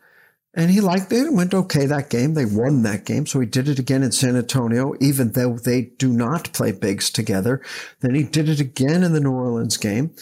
And 0.54 0.70
he 0.70 0.82
liked 0.82 1.10
it. 1.12 1.26
It 1.26 1.32
went 1.32 1.54
okay 1.54 1.86
that 1.86 2.10
game. 2.10 2.34
They 2.34 2.44
won 2.44 2.82
that 2.82 3.06
game. 3.06 3.24
So 3.24 3.40
he 3.40 3.46
did 3.46 3.68
it 3.68 3.78
again 3.78 4.02
in 4.02 4.12
San 4.12 4.36
Antonio, 4.36 4.94
even 5.00 5.32
though 5.32 5.56
they 5.56 5.82
do 5.82 6.12
not 6.12 6.52
play 6.52 6.72
bigs 6.72 7.10
together. 7.10 7.62
Then 8.00 8.14
he 8.14 8.22
did 8.22 8.50
it 8.50 8.60
again 8.60 9.02
in 9.02 9.12
the 9.14 9.20
New 9.20 9.32
Orleans 9.32 9.78
game. 9.78 10.14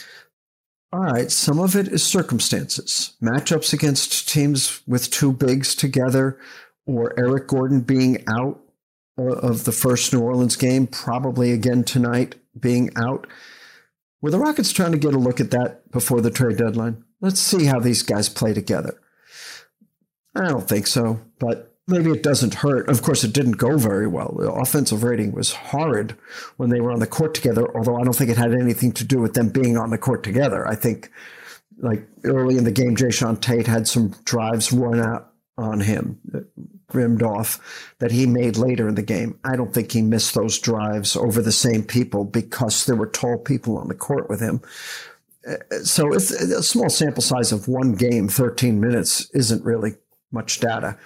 All 0.93 1.01
right. 1.01 1.31
Some 1.33 1.59
of 1.59 1.75
it 1.75 1.89
is 1.89 2.05
circumstances, 2.05 3.17
matchups 3.21 3.73
against 3.73 4.29
teams 4.29 4.83
with 4.87 5.11
two 5.11 5.33
bigs 5.33 5.75
together, 5.75 6.39
or 6.87 7.19
Eric 7.19 7.49
Gordon 7.49 7.81
being 7.81 8.25
out 8.29 8.61
of 9.19 9.65
the 9.65 9.73
first 9.73 10.13
New 10.13 10.21
Orleans 10.21 10.57
game, 10.57 10.87
probably 10.87 11.53
again 11.53 11.85
tonight 11.85 12.37
being 12.59 12.91
out. 12.97 13.27
Were 14.23 14.31
the 14.31 14.39
Rockets 14.39 14.73
trying 14.73 14.93
to 14.93 14.99
get 14.99 15.15
a 15.15 15.19
look 15.19 15.41
at 15.41 15.51
that 15.51 15.91
before 15.91 16.21
the 16.21 16.31
trade 16.31 16.57
deadline? 16.57 17.05
Let's 17.21 17.41
see 17.41 17.65
how 17.65 17.81
these 17.81 18.03
guys 18.03 18.29
play 18.29 18.55
together. 18.55 19.01
I 20.41 20.49
don't 20.49 20.69
think 20.69 20.87
so, 20.87 21.21
but 21.39 21.75
maybe 21.87 22.11
it 22.11 22.23
doesn't 22.23 22.55
hurt. 22.55 22.89
Of 22.89 23.03
course, 23.03 23.25
it 23.25 23.35
didn't 23.35 23.59
go 23.59 23.77
very 23.77 24.07
well. 24.07 24.37
The 24.39 24.51
offensive 24.51 25.03
rating 25.03 25.33
was 25.33 25.53
horrid 25.53 26.17
when 26.57 26.71
they 26.71 26.81
were 26.81 26.93
on 26.93 27.01
the 27.01 27.07
court 27.07 27.35
together, 27.35 27.67
although 27.77 27.97
I 27.97 28.05
don't 28.05 28.15
think 28.15 28.31
it 28.31 28.39
had 28.39 28.55
anything 28.55 28.93
to 28.93 29.05
do 29.05 29.19
with 29.21 29.35
them 29.35 29.51
being 29.51 29.77
on 29.77 29.91
the 29.91 29.99
court 29.99 30.23
together. 30.23 30.67
I 30.67 30.77
think, 30.77 31.11
like 31.79 32.07
early 32.25 32.57
in 32.57 32.65
the 32.65 32.73
game, 32.73 32.97
Jae'Sean 32.97 33.41
Tate 33.41 33.67
had 33.67 33.87
some 33.87 34.15
drives 34.25 34.73
run 34.73 35.01
out 35.01 35.33
on 35.59 35.81
him, 35.81 36.19
rimmed 36.95 37.23
off, 37.23 37.95
that 37.99 38.13
he 38.13 38.25
made 38.25 38.57
later 38.57 38.89
in 38.89 38.95
the 38.95 39.03
game. 39.03 39.39
I 39.45 39.57
don't 39.57 39.75
think 39.75 39.93
he 39.93 40.01
missed 40.01 40.35
those 40.35 40.59
drives 40.59 41.17
over 41.17 41.43
the 41.43 41.53
same 41.53 41.83
people 41.83 42.25
because 42.25 42.87
there 42.87 42.97
were 42.97 43.09
tall 43.09 43.37
people 43.37 43.77
on 43.77 43.89
the 43.89 43.95
court 43.95 44.31
with 44.31 44.41
him 44.41 44.63
so 45.83 46.15
a 46.15 46.21
small 46.21 46.91
sample 46.91 47.23
size 47.23 47.53
of 47.53 47.69
one 47.69 47.93
game, 47.95 48.29
13 48.29 48.81
minutes 48.81 49.31
isn't 49.31 49.65
really 49.65 49.95
much 50.33 50.61
data. 50.61 50.99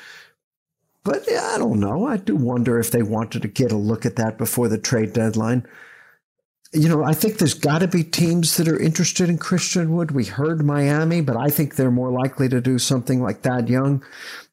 But 1.04 1.24
yeah, 1.28 1.52
I 1.54 1.58
don't 1.58 1.80
know. 1.80 2.06
I 2.06 2.16
do 2.16 2.34
wonder 2.34 2.78
if 2.78 2.90
they 2.90 3.02
wanted 3.02 3.42
to 3.42 3.48
get 3.48 3.72
a 3.72 3.76
look 3.76 4.06
at 4.06 4.16
that 4.16 4.38
before 4.38 4.68
the 4.68 4.78
trade 4.78 5.12
deadline. 5.12 5.66
You 6.72 6.88
know, 6.88 7.04
I 7.04 7.12
think 7.12 7.38
there's 7.38 7.54
got 7.54 7.80
to 7.80 7.88
be 7.88 8.02
teams 8.02 8.56
that 8.56 8.66
are 8.66 8.80
interested 8.80 9.28
in 9.28 9.38
Christian 9.38 9.94
Wood. 9.94 10.10
We 10.10 10.24
heard 10.24 10.64
Miami, 10.64 11.20
but 11.20 11.36
I 11.36 11.48
think 11.48 11.76
they're 11.76 11.90
more 11.90 12.10
likely 12.10 12.48
to 12.48 12.60
do 12.60 12.78
something 12.78 13.22
like 13.22 13.42
Thad 13.42 13.68
Young, 13.68 14.02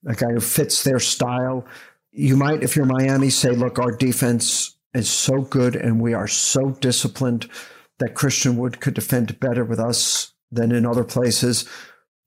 a 0.06 0.14
guy 0.14 0.32
who 0.34 0.40
fits 0.40 0.84
their 0.84 1.00
style. 1.00 1.66
You 2.12 2.38
might, 2.38 2.64
if 2.64 2.76
you're 2.76 2.86
Miami, 2.86 3.30
say, 3.30 3.52
look, 3.52 3.80
our 3.80 3.92
defense 3.92 4.76
is 4.94 5.10
so 5.10 5.42
good 5.42 5.76
and 5.76 6.02
we 6.02 6.14
are 6.14 6.28
so 6.28 6.72
disciplined 6.72 7.50
that 8.00 8.14
Christian 8.14 8.58
Wood 8.58 8.82
could 8.82 8.94
defend 8.94 9.40
better 9.40 9.64
with 9.64 9.80
us 9.80 10.34
than 10.52 10.72
in 10.74 10.86
other 10.86 11.06
places 11.06 11.68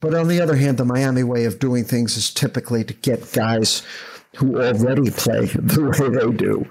But 0.04 0.12
on 0.12 0.28
the 0.28 0.42
other 0.42 0.56
hand, 0.56 0.76
the 0.76 0.84
Miami 0.84 1.22
way 1.22 1.46
of 1.46 1.58
doing 1.58 1.82
things 1.82 2.18
is 2.18 2.30
typically 2.30 2.84
to 2.84 2.92
get 2.92 3.32
guys 3.32 3.82
who 4.36 4.62
already 4.62 5.10
play 5.10 5.46
the 5.54 5.96
way 5.98 6.10
they 6.10 6.36
do. 6.36 6.68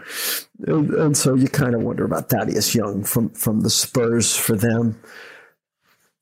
And, 0.68 0.94
and 0.94 1.18
so 1.18 1.34
you 1.34 1.48
kind 1.48 1.74
of 1.74 1.82
wonder 1.82 2.06
about 2.06 2.30
Thaddeus 2.30 2.76
Young 2.76 3.04
from, 3.04 3.32
from 3.32 3.62
the 3.62 3.72
Spurs 3.72 4.38
for 4.38 4.56
them. 4.56 5.02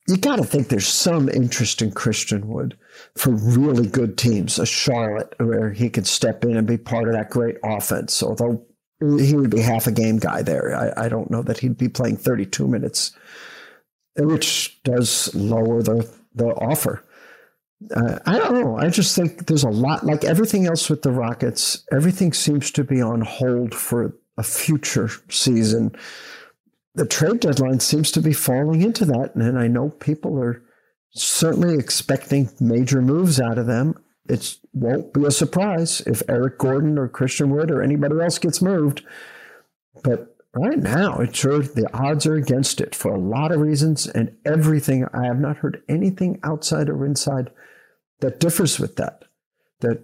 You 0.07 0.15
got 0.15 0.37
to 0.37 0.45
think 0.45 0.69
there's 0.69 0.87
some 0.87 1.27
interest 1.27 1.81
in 1.81 1.91
Christian 1.91 2.47
Wood 2.47 2.77
for 3.17 3.31
really 3.31 3.87
good 3.87 4.17
teams, 4.17 4.57
a 4.57 4.65
Charlotte 4.65 5.35
where 5.37 5.71
he 5.71 5.89
could 5.89 6.07
step 6.07 6.45
in 6.45 6.55
and 6.55 6.65
be 6.65 6.77
part 6.77 7.09
of 7.09 7.13
that 7.13 7.29
great 7.29 7.57
offense. 7.61 8.23
Although 8.23 8.65
he 9.01 9.35
would 9.35 9.49
be 9.49 9.59
half 9.59 9.85
a 9.85 9.91
game 9.91 10.17
guy 10.17 10.43
there. 10.43 10.73
I, 10.97 11.07
I 11.07 11.09
don't 11.09 11.29
know 11.29 11.41
that 11.41 11.59
he'd 11.59 11.77
be 11.77 11.89
playing 11.89 12.15
32 12.15 12.69
minutes, 12.69 13.11
which 14.15 14.81
does 14.83 15.35
lower 15.35 15.83
the, 15.83 16.09
the 16.33 16.47
offer. 16.47 17.03
Uh, 17.95 18.19
I 18.25 18.37
don't 18.37 18.61
know. 18.61 18.77
I 18.77 18.89
just 18.89 19.15
think 19.15 19.47
there's 19.47 19.63
a 19.63 19.69
lot, 19.69 20.05
like 20.05 20.23
everything 20.23 20.67
else 20.67 20.89
with 20.89 21.01
the 21.01 21.11
Rockets, 21.11 21.83
everything 21.91 22.31
seems 22.31 22.71
to 22.71 22.83
be 22.83 23.01
on 23.01 23.21
hold 23.21 23.73
for 23.73 24.15
a 24.37 24.43
future 24.43 25.09
season. 25.29 25.95
The 26.93 27.07
trade 27.07 27.39
deadline 27.39 27.79
seems 27.79 28.11
to 28.11 28.21
be 28.21 28.33
falling 28.33 28.81
into 28.81 29.05
that. 29.05 29.35
And 29.35 29.57
I 29.57 29.67
know 29.67 29.89
people 29.89 30.39
are 30.39 30.61
certainly 31.11 31.77
expecting 31.77 32.49
major 32.59 33.01
moves 33.01 33.39
out 33.39 33.57
of 33.57 33.67
them. 33.67 33.95
It 34.29 34.57
won't 34.73 35.13
be 35.13 35.25
a 35.25 35.31
surprise 35.31 36.01
if 36.01 36.21
Eric 36.29 36.59
Gordon 36.59 36.97
or 36.97 37.07
Christian 37.07 37.49
Wood 37.49 37.71
or 37.71 37.81
anybody 37.81 38.19
else 38.21 38.37
gets 38.37 38.61
moved. 38.61 39.03
But 40.03 40.30
right 40.53 40.77
now, 40.77 41.19
it's 41.19 41.39
sure 41.39 41.59
the 41.59 41.89
odds 41.93 42.25
are 42.25 42.35
against 42.35 42.81
it 42.81 42.95
for 42.95 43.13
a 43.13 43.19
lot 43.19 43.51
of 43.51 43.61
reasons 43.61 44.07
and 44.07 44.35
everything. 44.45 45.05
I 45.13 45.25
have 45.25 45.39
not 45.39 45.57
heard 45.57 45.81
anything 45.87 46.39
outside 46.43 46.89
or 46.89 47.05
inside 47.05 47.51
that 48.19 48.39
differs 48.39 48.79
with 48.79 48.95
that. 48.97 49.23
That 49.79 50.03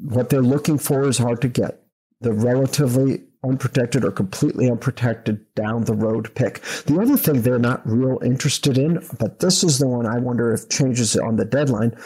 what 0.00 0.30
they're 0.30 0.42
looking 0.42 0.78
for 0.78 1.06
is 1.08 1.18
hard 1.18 1.40
to 1.42 1.48
get. 1.48 1.82
The 2.20 2.32
relatively 2.32 3.22
unprotected 3.44 4.04
or 4.04 4.10
completely 4.10 4.70
unprotected 4.70 5.44
down 5.54 5.84
the 5.84 5.94
road 5.94 6.34
pick. 6.34 6.60
The 6.86 6.98
other 7.00 7.16
thing 7.16 7.42
they're 7.42 7.58
not 7.58 7.86
real 7.86 8.18
interested 8.24 8.78
in, 8.78 9.06
but 9.18 9.40
this 9.40 9.62
is 9.62 9.78
the 9.78 9.86
one 9.86 10.06
I 10.06 10.18
wonder 10.18 10.52
if 10.52 10.68
changes 10.68 11.16
on 11.16 11.36
the 11.36 11.44
deadline. 11.44 11.96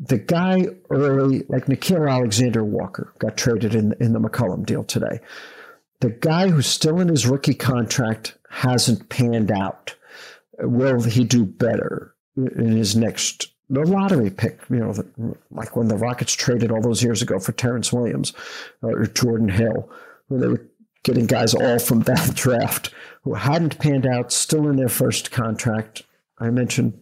The 0.00 0.18
guy 0.18 0.66
early, 0.90 1.44
like 1.48 1.66
Nickeil 1.66 2.08
Alexander 2.08 2.64
Walker, 2.64 3.12
got 3.18 3.36
traded 3.36 3.74
in, 3.74 3.94
in 4.00 4.12
the 4.12 4.20
McCollum 4.20 4.66
deal 4.66 4.84
today. 4.84 5.20
The 6.00 6.10
guy 6.10 6.48
who's 6.48 6.66
still 6.66 7.00
in 7.00 7.08
his 7.08 7.26
rookie 7.26 7.54
contract 7.54 8.36
hasn't 8.50 9.08
panned 9.08 9.50
out. 9.50 9.96
Will 10.60 11.02
he 11.02 11.24
do 11.24 11.44
better 11.44 12.14
in 12.36 12.76
his 12.76 12.96
next 12.96 13.48
the 13.70 13.84
lottery 13.84 14.30
pick, 14.30 14.60
you 14.70 14.78
know, 14.78 14.94
like 15.50 15.76
when 15.76 15.88
the 15.88 15.96
Rockets 15.96 16.32
traded 16.32 16.70
all 16.70 16.80
those 16.80 17.02
years 17.02 17.20
ago 17.20 17.38
for 17.38 17.52
Terrence 17.52 17.92
Williams 17.92 18.32
uh, 18.82 18.88
or 18.88 19.06
Jordan 19.06 19.50
Hill, 19.50 19.90
when 20.28 20.40
they 20.40 20.48
were 20.48 20.66
getting 21.04 21.26
guys 21.26 21.54
all 21.54 21.78
from 21.78 22.00
that 22.00 22.30
draft 22.34 22.94
who 23.22 23.34
hadn't 23.34 23.78
panned 23.78 24.06
out, 24.06 24.32
still 24.32 24.68
in 24.68 24.76
their 24.76 24.88
first 24.88 25.30
contract. 25.30 26.04
I 26.38 26.50
mentioned 26.50 26.98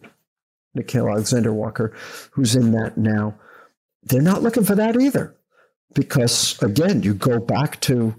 Nickeil 0.77 1.09
Alexander 1.09 1.53
Walker, 1.53 1.95
who's 2.31 2.55
in 2.55 2.71
that 2.71 2.97
now. 2.97 3.35
They're 4.03 4.21
not 4.21 4.43
looking 4.43 4.63
for 4.63 4.75
that 4.75 4.99
either. 4.99 5.35
Because 5.93 6.61
again, 6.61 7.01
you 7.01 7.13
go 7.13 7.39
back 7.39 7.79
to 7.81 8.13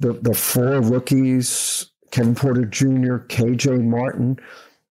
the, 0.00 0.14
the 0.14 0.34
four 0.34 0.80
rookies, 0.80 1.90
Kevin 2.10 2.34
Porter 2.34 2.64
Jr., 2.64 3.18
KJ 3.28 3.84
Martin, 3.84 4.38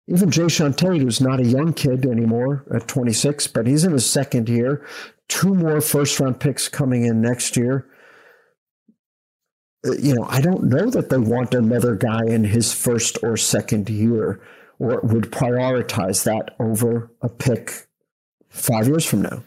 even 0.07 0.31
Jay 0.31 0.47
Tate, 0.49 1.03
who's 1.03 1.21
not 1.21 1.41
a 1.41 1.47
young 1.47 1.73
kid 1.73 2.07
anymore 2.07 2.65
at 2.73 2.89
26, 2.89 3.49
but 3.49 3.67
he's 3.67 3.85
in 3.85 3.93
his 3.93 4.09
second 4.09 4.49
year. 4.49 4.87
Two 5.29 5.55
more 5.55 5.81
first 5.81 6.19
round 6.19 6.41
picks 6.41 6.69
coming 6.69 7.05
in 7.05 7.21
next 7.21 7.57
year. 7.57 7.87
Uh, 9.87 9.93
you 9.93 10.15
know, 10.15 10.25
I 10.25 10.41
don't 10.41 10.65
know 10.65 10.89
that 10.91 11.11
they 11.11 11.19
want 11.19 11.55
another 11.55 11.95
guy 11.95 12.25
in 12.27 12.45
his 12.45 12.73
first 12.73 13.19
or 13.23 13.37
second 13.37 13.91
year 13.91 14.41
or 14.79 15.01
would 15.03 15.31
prioritize 15.31 16.25
that 16.25 16.55
over 16.59 17.11
a 17.21 17.29
pick 17.29 17.87
five 18.49 18.89
years 18.89 19.05
from 19.05 19.23
now. 19.23 19.43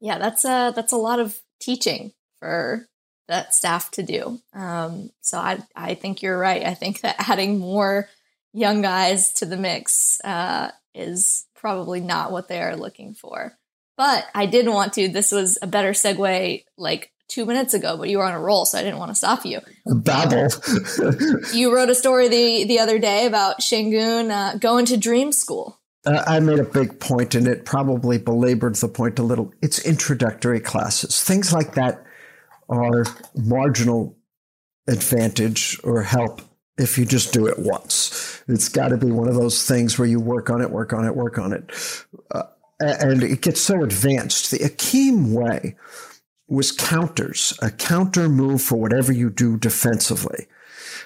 Yeah, 0.00 0.18
that's 0.18 0.44
a 0.44 0.72
that's 0.74 0.92
a 0.92 0.96
lot 0.96 1.18
of 1.18 1.40
teaching 1.60 2.12
for 2.38 2.86
that 3.28 3.54
staff 3.54 3.90
to 3.92 4.02
do. 4.02 4.40
Um, 4.52 5.10
so 5.20 5.38
I 5.38 5.60
I 5.76 5.94
think 5.94 6.22
you're 6.22 6.38
right. 6.38 6.64
I 6.64 6.74
think 6.74 7.02
that 7.02 7.16
adding 7.28 7.58
more 7.58 8.08
young 8.52 8.82
guys 8.82 9.32
to 9.34 9.46
the 9.46 9.56
mix 9.56 10.20
uh, 10.24 10.70
is 10.94 11.46
probably 11.54 12.00
not 12.00 12.32
what 12.32 12.48
they 12.48 12.60
are 12.60 12.76
looking 12.76 13.14
for. 13.14 13.56
But 13.96 14.26
I 14.34 14.46
did 14.46 14.66
want 14.68 14.92
to. 14.94 15.08
This 15.08 15.32
was 15.32 15.58
a 15.60 15.66
better 15.66 15.90
segue, 15.90 16.64
like 16.76 17.12
two 17.28 17.44
minutes 17.44 17.74
ago, 17.74 17.96
but 17.96 18.08
you 18.08 18.18
were 18.18 18.24
on 18.24 18.32
a 18.32 18.40
roll, 18.40 18.64
so 18.64 18.78
I 18.78 18.82
didn't 18.82 18.98
want 18.98 19.10
to 19.10 19.14
stop 19.14 19.44
you. 19.44 19.60
Babble. 19.86 20.48
you 21.52 21.74
wrote 21.74 21.90
a 21.90 21.94
story 21.94 22.28
the 22.28 22.64
the 22.64 22.78
other 22.78 22.98
day 22.98 23.26
about 23.26 23.60
Sengun 23.60 24.30
uh, 24.30 24.56
going 24.58 24.86
to 24.86 24.96
dream 24.96 25.32
school. 25.32 25.78
Uh, 26.06 26.22
I 26.26 26.38
made 26.40 26.60
a 26.60 26.64
big 26.64 27.00
point, 27.00 27.34
and 27.34 27.46
it 27.48 27.64
probably 27.64 28.18
belabored 28.18 28.76
the 28.76 28.88
point 28.88 29.18
a 29.18 29.24
little. 29.24 29.52
It's 29.60 29.84
introductory 29.84 30.60
classes. 30.60 31.22
Things 31.22 31.52
like 31.52 31.74
that 31.74 32.04
are 32.68 33.04
marginal 33.34 34.16
advantage 34.86 35.78
or 35.84 36.02
help 36.02 36.42
if 36.78 36.96
you 36.96 37.04
just 37.04 37.32
do 37.32 37.46
it 37.46 37.58
once. 37.58 38.42
It's 38.48 38.68
got 38.68 38.88
to 38.88 38.96
be 38.96 39.10
one 39.10 39.28
of 39.28 39.34
those 39.34 39.66
things 39.66 39.98
where 39.98 40.08
you 40.08 40.20
work 40.20 40.48
on 40.48 40.62
it, 40.62 40.70
work 40.70 40.92
on 40.92 41.04
it, 41.04 41.14
work 41.14 41.38
on 41.38 41.52
it. 41.52 41.70
Uh, 42.30 42.44
and 42.80 43.22
it 43.22 43.42
gets 43.42 43.60
so 43.60 43.82
advanced. 43.82 44.50
The 44.50 44.58
Hakeem 44.58 45.34
way 45.34 45.76
was 46.46 46.72
counters, 46.72 47.58
a 47.60 47.70
counter 47.70 48.28
move 48.28 48.62
for 48.62 48.76
whatever 48.76 49.12
you 49.12 49.28
do 49.28 49.58
defensively. 49.58 50.46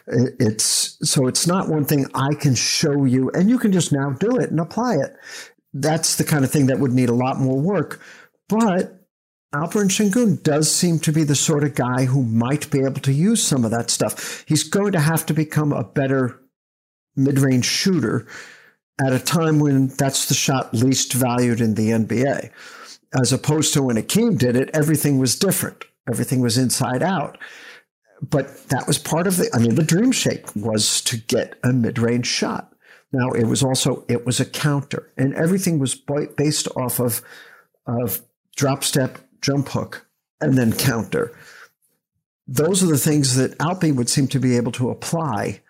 It's 0.06 0.98
so 1.08 1.26
it's 1.26 1.46
not 1.46 1.68
one 1.68 1.84
thing 1.84 2.06
I 2.14 2.34
can 2.34 2.54
show 2.54 3.04
you 3.04 3.30
and 3.30 3.48
you 3.48 3.58
can 3.58 3.72
just 3.72 3.92
now 3.92 4.10
do 4.10 4.36
it 4.36 4.50
and 4.50 4.60
apply 4.60 4.96
it. 4.96 5.16
That's 5.72 6.16
the 6.16 6.24
kind 6.24 6.44
of 6.44 6.50
thing 6.50 6.66
that 6.66 6.80
would 6.80 6.92
need 6.92 7.08
a 7.08 7.14
lot 7.14 7.38
more 7.38 7.58
work. 7.58 8.00
But 8.48 9.01
Alperen 9.54 9.90
Sengun 9.90 10.42
does 10.42 10.70
seem 10.70 10.98
to 11.00 11.12
be 11.12 11.24
the 11.24 11.34
sort 11.34 11.62
of 11.62 11.74
guy 11.74 12.06
who 12.06 12.22
might 12.22 12.70
be 12.70 12.80
able 12.80 13.02
to 13.02 13.12
use 13.12 13.42
some 13.42 13.66
of 13.66 13.70
that 13.70 13.90
stuff. 13.90 14.44
He's 14.48 14.64
going 14.64 14.92
to 14.92 15.00
have 15.00 15.26
to 15.26 15.34
become 15.34 15.72
a 15.72 15.84
better 15.84 16.40
mid 17.16 17.38
range 17.38 17.66
shooter 17.66 18.26
at 19.04 19.12
a 19.12 19.18
time 19.18 19.58
when 19.58 19.88
that's 19.88 20.26
the 20.26 20.34
shot 20.34 20.72
least 20.72 21.12
valued 21.12 21.60
in 21.60 21.74
the 21.74 21.90
NBA. 21.90 22.50
As 23.20 23.30
opposed 23.30 23.74
to 23.74 23.82
when 23.82 23.96
Hakeem 23.96 24.36
did 24.36 24.56
it, 24.56 24.70
everything 24.72 25.18
was 25.18 25.38
different, 25.38 25.84
everything 26.08 26.40
was 26.40 26.56
inside 26.56 27.02
out. 27.02 27.36
But 28.22 28.68
that 28.68 28.86
was 28.86 28.98
part 28.98 29.26
of 29.26 29.36
the, 29.36 29.50
I 29.52 29.58
mean, 29.58 29.74
the 29.74 29.82
dream 29.82 30.12
shake 30.12 30.54
was 30.56 31.02
to 31.02 31.18
get 31.18 31.58
a 31.62 31.74
mid 31.74 31.98
range 31.98 32.26
shot. 32.26 32.72
Now, 33.12 33.32
it 33.32 33.44
was 33.44 33.62
also, 33.62 34.06
it 34.08 34.24
was 34.24 34.40
a 34.40 34.46
counter, 34.46 35.12
and 35.18 35.34
everything 35.34 35.78
was 35.78 35.94
based 35.94 36.68
off 36.74 36.98
of, 36.98 37.20
of 37.86 38.22
drop 38.56 38.82
step 38.84 39.18
jump 39.42 39.68
hook, 39.68 40.06
and 40.40 40.56
then 40.56 40.72
counter. 40.72 41.36
Those 42.46 42.82
are 42.82 42.86
the 42.86 42.98
things 42.98 43.36
that 43.36 43.58
Alpi 43.58 43.94
would 43.94 44.08
seem 44.08 44.28
to 44.28 44.40
be 44.40 44.56
able 44.56 44.72
to 44.72 44.90
apply. 44.90 45.60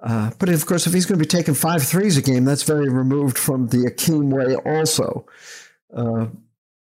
Uh, 0.00 0.30
but 0.38 0.48
of 0.48 0.64
course, 0.66 0.86
if 0.86 0.92
he's 0.92 1.06
going 1.06 1.18
to 1.18 1.24
be 1.24 1.28
taking 1.28 1.54
five 1.54 1.82
threes 1.82 2.16
a 2.16 2.22
game, 2.22 2.44
that's 2.44 2.62
very 2.62 2.88
removed 2.88 3.38
from 3.38 3.68
the 3.68 3.84
Hakeem 3.84 4.30
way, 4.30 4.56
also. 4.56 5.26
Uh, 5.94 6.26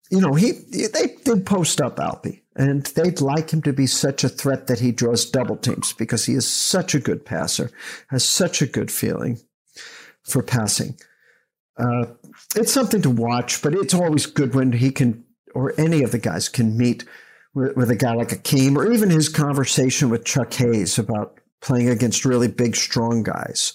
you 0.09 0.21
know, 0.21 0.33
he 0.33 0.51
they 0.51 1.15
did 1.23 1.45
post 1.45 1.81
up 1.81 1.97
Alpi, 1.97 2.41
and 2.55 2.85
they'd 2.85 3.21
like 3.21 3.51
him 3.51 3.61
to 3.63 3.73
be 3.73 3.87
such 3.87 4.23
a 4.23 4.29
threat 4.29 4.67
that 4.67 4.79
he 4.79 4.91
draws 4.91 5.25
double 5.25 5.57
teams 5.57 5.93
because 5.93 6.25
he 6.25 6.33
is 6.33 6.47
such 6.47 6.93
a 6.93 6.99
good 6.99 7.25
passer, 7.25 7.71
has 8.09 8.23
such 8.23 8.61
a 8.61 8.67
good 8.67 8.91
feeling 8.91 9.39
for 10.23 10.43
passing. 10.43 10.95
Uh, 11.77 12.05
it's 12.55 12.71
something 12.71 13.01
to 13.01 13.09
watch, 13.09 13.61
but 13.61 13.73
it's 13.73 13.93
always 13.93 14.25
good 14.27 14.53
when 14.53 14.71
he 14.71 14.91
can 14.91 15.23
or 15.53 15.73
any 15.79 16.03
of 16.03 16.11
the 16.11 16.19
guys 16.19 16.49
can 16.49 16.77
meet 16.77 17.05
with, 17.53 17.75
with 17.75 17.89
a 17.91 17.95
guy 17.95 18.13
like 18.13 18.31
Hakeem, 18.31 18.77
or 18.77 18.91
even 18.91 19.09
his 19.09 19.29
conversation 19.29 20.09
with 20.09 20.25
Chuck 20.25 20.53
Hayes 20.53 20.97
about 20.97 21.39
playing 21.61 21.89
against 21.89 22.25
really 22.25 22.47
big, 22.47 22.75
strong 22.75 23.23
guys. 23.23 23.73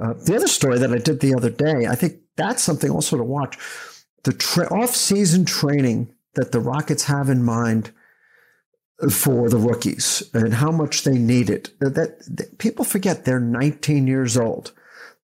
Uh, 0.00 0.14
the 0.14 0.36
other 0.36 0.48
story 0.48 0.78
that 0.78 0.92
I 0.92 0.98
did 0.98 1.20
the 1.20 1.34
other 1.34 1.50
day, 1.50 1.86
I 1.88 1.94
think 1.94 2.20
that's 2.36 2.62
something 2.62 2.90
also 2.90 3.16
to 3.16 3.24
watch. 3.24 3.58
The 4.24 4.32
tra- 4.32 4.72
off-season 4.72 5.44
training 5.44 6.12
that 6.34 6.52
the 6.52 6.60
Rockets 6.60 7.04
have 7.04 7.28
in 7.28 7.42
mind 7.42 7.92
for 9.10 9.48
the 9.48 9.58
rookies 9.58 10.22
and 10.32 10.54
how 10.54 10.70
much 10.70 11.04
they 11.04 11.18
need 11.18 11.50
it. 11.50 11.70
That, 11.80 11.94
that 12.36 12.58
people 12.58 12.84
forget 12.84 13.24
they're 13.24 13.40
19 13.40 14.06
years 14.06 14.36
old. 14.36 14.72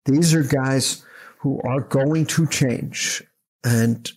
These 0.06 0.34
are 0.34 0.42
guys 0.42 1.04
who 1.38 1.60
are 1.62 1.80
going 1.80 2.26
to 2.26 2.46
change, 2.46 3.22
and 3.64 4.10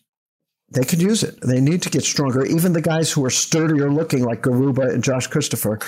they 0.73 0.83
could 0.83 1.01
use 1.01 1.23
it. 1.23 1.39
They 1.41 1.61
need 1.61 1.81
to 1.83 1.89
get 1.89 2.03
stronger. 2.03 2.45
Even 2.45 2.73
the 2.73 2.81
guys 2.81 3.11
who 3.11 3.23
are 3.25 3.29
sturdier 3.29 3.91
looking, 3.91 4.23
like 4.23 4.41
Garuba 4.41 4.91
and 4.91 5.03
Josh 5.03 5.27
Christopher, 5.27 5.79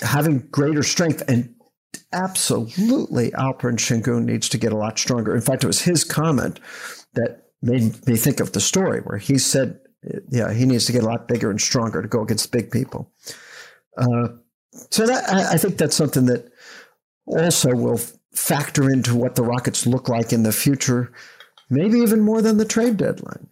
having 0.00 0.38
greater 0.50 0.82
strength. 0.82 1.22
And 1.28 1.54
absolutely, 2.12 3.30
Alperen 3.32 3.76
Sengun 3.76 4.24
needs 4.24 4.48
to 4.50 4.58
get 4.58 4.72
a 4.72 4.76
lot 4.76 4.98
stronger. 4.98 5.34
In 5.34 5.40
fact, 5.40 5.64
it 5.64 5.68
was 5.68 5.82
his 5.82 6.04
comment 6.04 6.60
that 7.14 7.44
made 7.62 8.06
me 8.06 8.16
think 8.16 8.40
of 8.40 8.52
the 8.52 8.60
story 8.60 9.00
where 9.00 9.18
he 9.18 9.38
said, 9.38 9.80
yeah, 10.28 10.52
he 10.52 10.66
needs 10.66 10.84
to 10.86 10.92
get 10.92 11.02
a 11.02 11.06
lot 11.06 11.28
bigger 11.28 11.50
and 11.50 11.60
stronger 11.60 12.02
to 12.02 12.08
go 12.08 12.22
against 12.22 12.52
big 12.52 12.70
people. 12.70 13.10
Uh, 13.96 14.28
so 14.90 15.06
that, 15.06 15.28
I, 15.32 15.52
I 15.52 15.56
think 15.56 15.78
that's 15.78 15.96
something 15.96 16.26
that 16.26 16.50
also 17.26 17.74
will 17.74 18.00
factor 18.32 18.90
into 18.90 19.16
what 19.16 19.34
the 19.34 19.42
Rockets 19.42 19.86
look 19.86 20.08
like 20.08 20.32
in 20.32 20.42
the 20.42 20.52
future, 20.52 21.12
maybe 21.70 22.00
even 22.00 22.20
more 22.20 22.42
than 22.42 22.58
the 22.58 22.64
trade 22.64 22.96
deadline. 22.96 23.48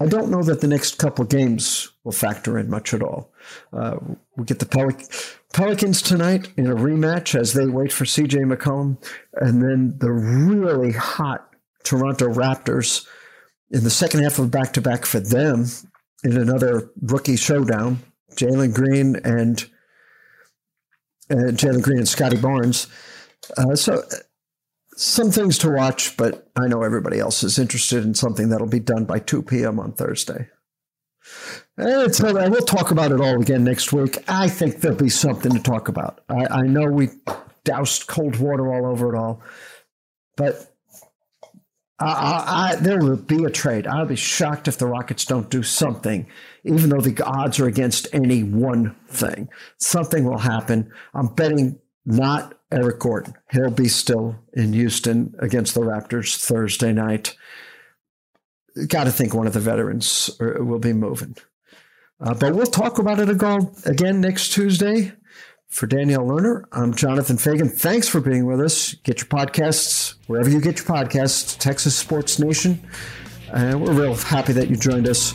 I 0.00 0.06
don't 0.06 0.30
know 0.30 0.42
that 0.42 0.60
the 0.60 0.66
next 0.66 0.98
couple 0.98 1.24
games 1.24 1.92
will 2.02 2.12
factor 2.12 2.58
in 2.58 2.68
much 2.68 2.92
at 2.92 3.02
all. 3.02 3.32
Uh, 3.72 3.96
we 4.36 4.44
get 4.44 4.58
the 4.58 4.66
Pelic- 4.66 5.36
Pelicans 5.52 6.02
tonight 6.02 6.48
in 6.56 6.66
a 6.66 6.74
rematch 6.74 7.38
as 7.38 7.52
they 7.52 7.66
wait 7.66 7.92
for 7.92 8.04
CJ 8.04 8.52
McCollum, 8.52 8.98
and 9.34 9.62
then 9.62 9.94
the 9.98 10.10
really 10.10 10.92
hot 10.92 11.48
Toronto 11.84 12.26
Raptors 12.26 13.06
in 13.70 13.84
the 13.84 13.90
second 13.90 14.22
half 14.22 14.38
of 14.38 14.50
back 14.50 14.72
to 14.72 14.80
back 14.80 15.06
for 15.06 15.20
them 15.20 15.66
in 16.24 16.36
another 16.36 16.90
rookie 17.02 17.36
showdown. 17.36 18.00
Jalen 18.32 18.74
Green 18.74 19.16
and 19.16 19.64
uh, 21.30 21.52
Jalen 21.52 21.82
Green 21.82 21.98
and 21.98 22.08
Scottie 22.08 22.36
Barnes. 22.36 22.88
Uh, 23.56 23.76
so 23.76 24.02
some 24.96 25.30
things 25.30 25.58
to 25.58 25.70
watch, 25.70 26.16
but 26.16 26.48
I 26.56 26.68
know 26.68 26.82
everybody 26.82 27.18
else 27.18 27.42
is 27.42 27.58
interested 27.58 28.04
in 28.04 28.14
something 28.14 28.48
that'll 28.48 28.66
be 28.66 28.80
done 28.80 29.04
by 29.04 29.18
2 29.18 29.42
p.m. 29.42 29.78
on 29.78 29.92
Thursday. 29.92 30.48
And 31.76 32.14
so 32.14 32.32
we'll 32.32 32.60
talk 32.62 32.90
about 32.90 33.10
it 33.10 33.20
all 33.20 33.40
again 33.40 33.64
next 33.64 33.92
week. 33.92 34.22
I 34.28 34.48
think 34.48 34.80
there'll 34.80 34.96
be 34.96 35.08
something 35.08 35.52
to 35.52 35.60
talk 35.60 35.88
about. 35.88 36.20
I, 36.28 36.46
I 36.46 36.62
know 36.62 36.86
we 36.86 37.08
doused 37.64 38.06
cold 38.06 38.36
water 38.36 38.72
all 38.72 38.86
over 38.86 39.14
it 39.14 39.18
all, 39.18 39.42
but 40.36 40.74
I, 41.98 42.72
I, 42.72 42.76
there 42.76 42.98
will 42.98 43.16
be 43.16 43.44
a 43.44 43.50
trade. 43.50 43.86
I'll 43.86 44.06
be 44.06 44.16
shocked 44.16 44.68
if 44.68 44.78
the 44.78 44.86
Rockets 44.86 45.24
don't 45.24 45.48
do 45.48 45.62
something, 45.62 46.26
even 46.64 46.90
though 46.90 47.00
the 47.00 47.22
odds 47.24 47.58
are 47.60 47.66
against 47.66 48.08
any 48.12 48.42
one 48.42 48.94
thing. 49.08 49.48
Something 49.78 50.24
will 50.24 50.38
happen. 50.38 50.92
I'm 51.14 51.28
betting 51.28 51.78
not 52.04 52.54
Eric 52.70 52.98
Gordon. 52.98 53.34
He'll 53.52 53.70
be 53.70 53.88
still 53.88 54.36
in 54.52 54.72
Houston 54.72 55.34
against 55.38 55.74
the 55.74 55.80
Raptors 55.80 56.36
Thursday 56.36 56.92
night. 56.92 57.36
Got 58.88 59.04
to 59.04 59.12
think 59.12 59.34
one 59.34 59.46
of 59.46 59.52
the 59.52 59.60
veterans 59.60 60.30
will 60.40 60.80
be 60.80 60.92
moving. 60.92 61.36
Uh, 62.20 62.34
but 62.34 62.54
we'll 62.54 62.66
talk 62.66 62.98
about 62.98 63.20
it 63.20 63.28
again 63.28 64.20
next 64.20 64.52
Tuesday. 64.52 65.12
For 65.68 65.88
Danielle 65.88 66.24
Lerner, 66.24 66.62
I'm 66.70 66.94
Jonathan 66.94 67.36
Feigen. 67.36 67.68
Thanks 67.68 68.06
for 68.08 68.20
being 68.20 68.46
with 68.46 68.60
us. 68.60 68.94
Get 68.94 69.18
your 69.18 69.26
podcasts 69.26 70.14
wherever 70.28 70.48
you 70.48 70.60
get 70.60 70.78
your 70.78 70.86
podcasts, 70.86 71.58
Texas 71.58 71.96
Sports 71.96 72.38
Nation. 72.38 72.80
And 73.52 73.82
we're 73.82 73.92
real 73.92 74.14
happy 74.14 74.52
that 74.52 74.70
you 74.70 74.76
joined 74.76 75.08
us. 75.08 75.34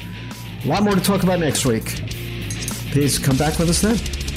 A 0.63 0.67
lot 0.67 0.84
more 0.84 0.95
to 0.95 1.01
talk 1.01 1.23
about 1.23 1.39
next 1.39 1.65
week. 1.65 1.86
Please 2.91 3.19
come 3.19 3.36
back 3.36 3.60
with 3.60 3.69
us 3.69 3.82
then. 3.82 4.29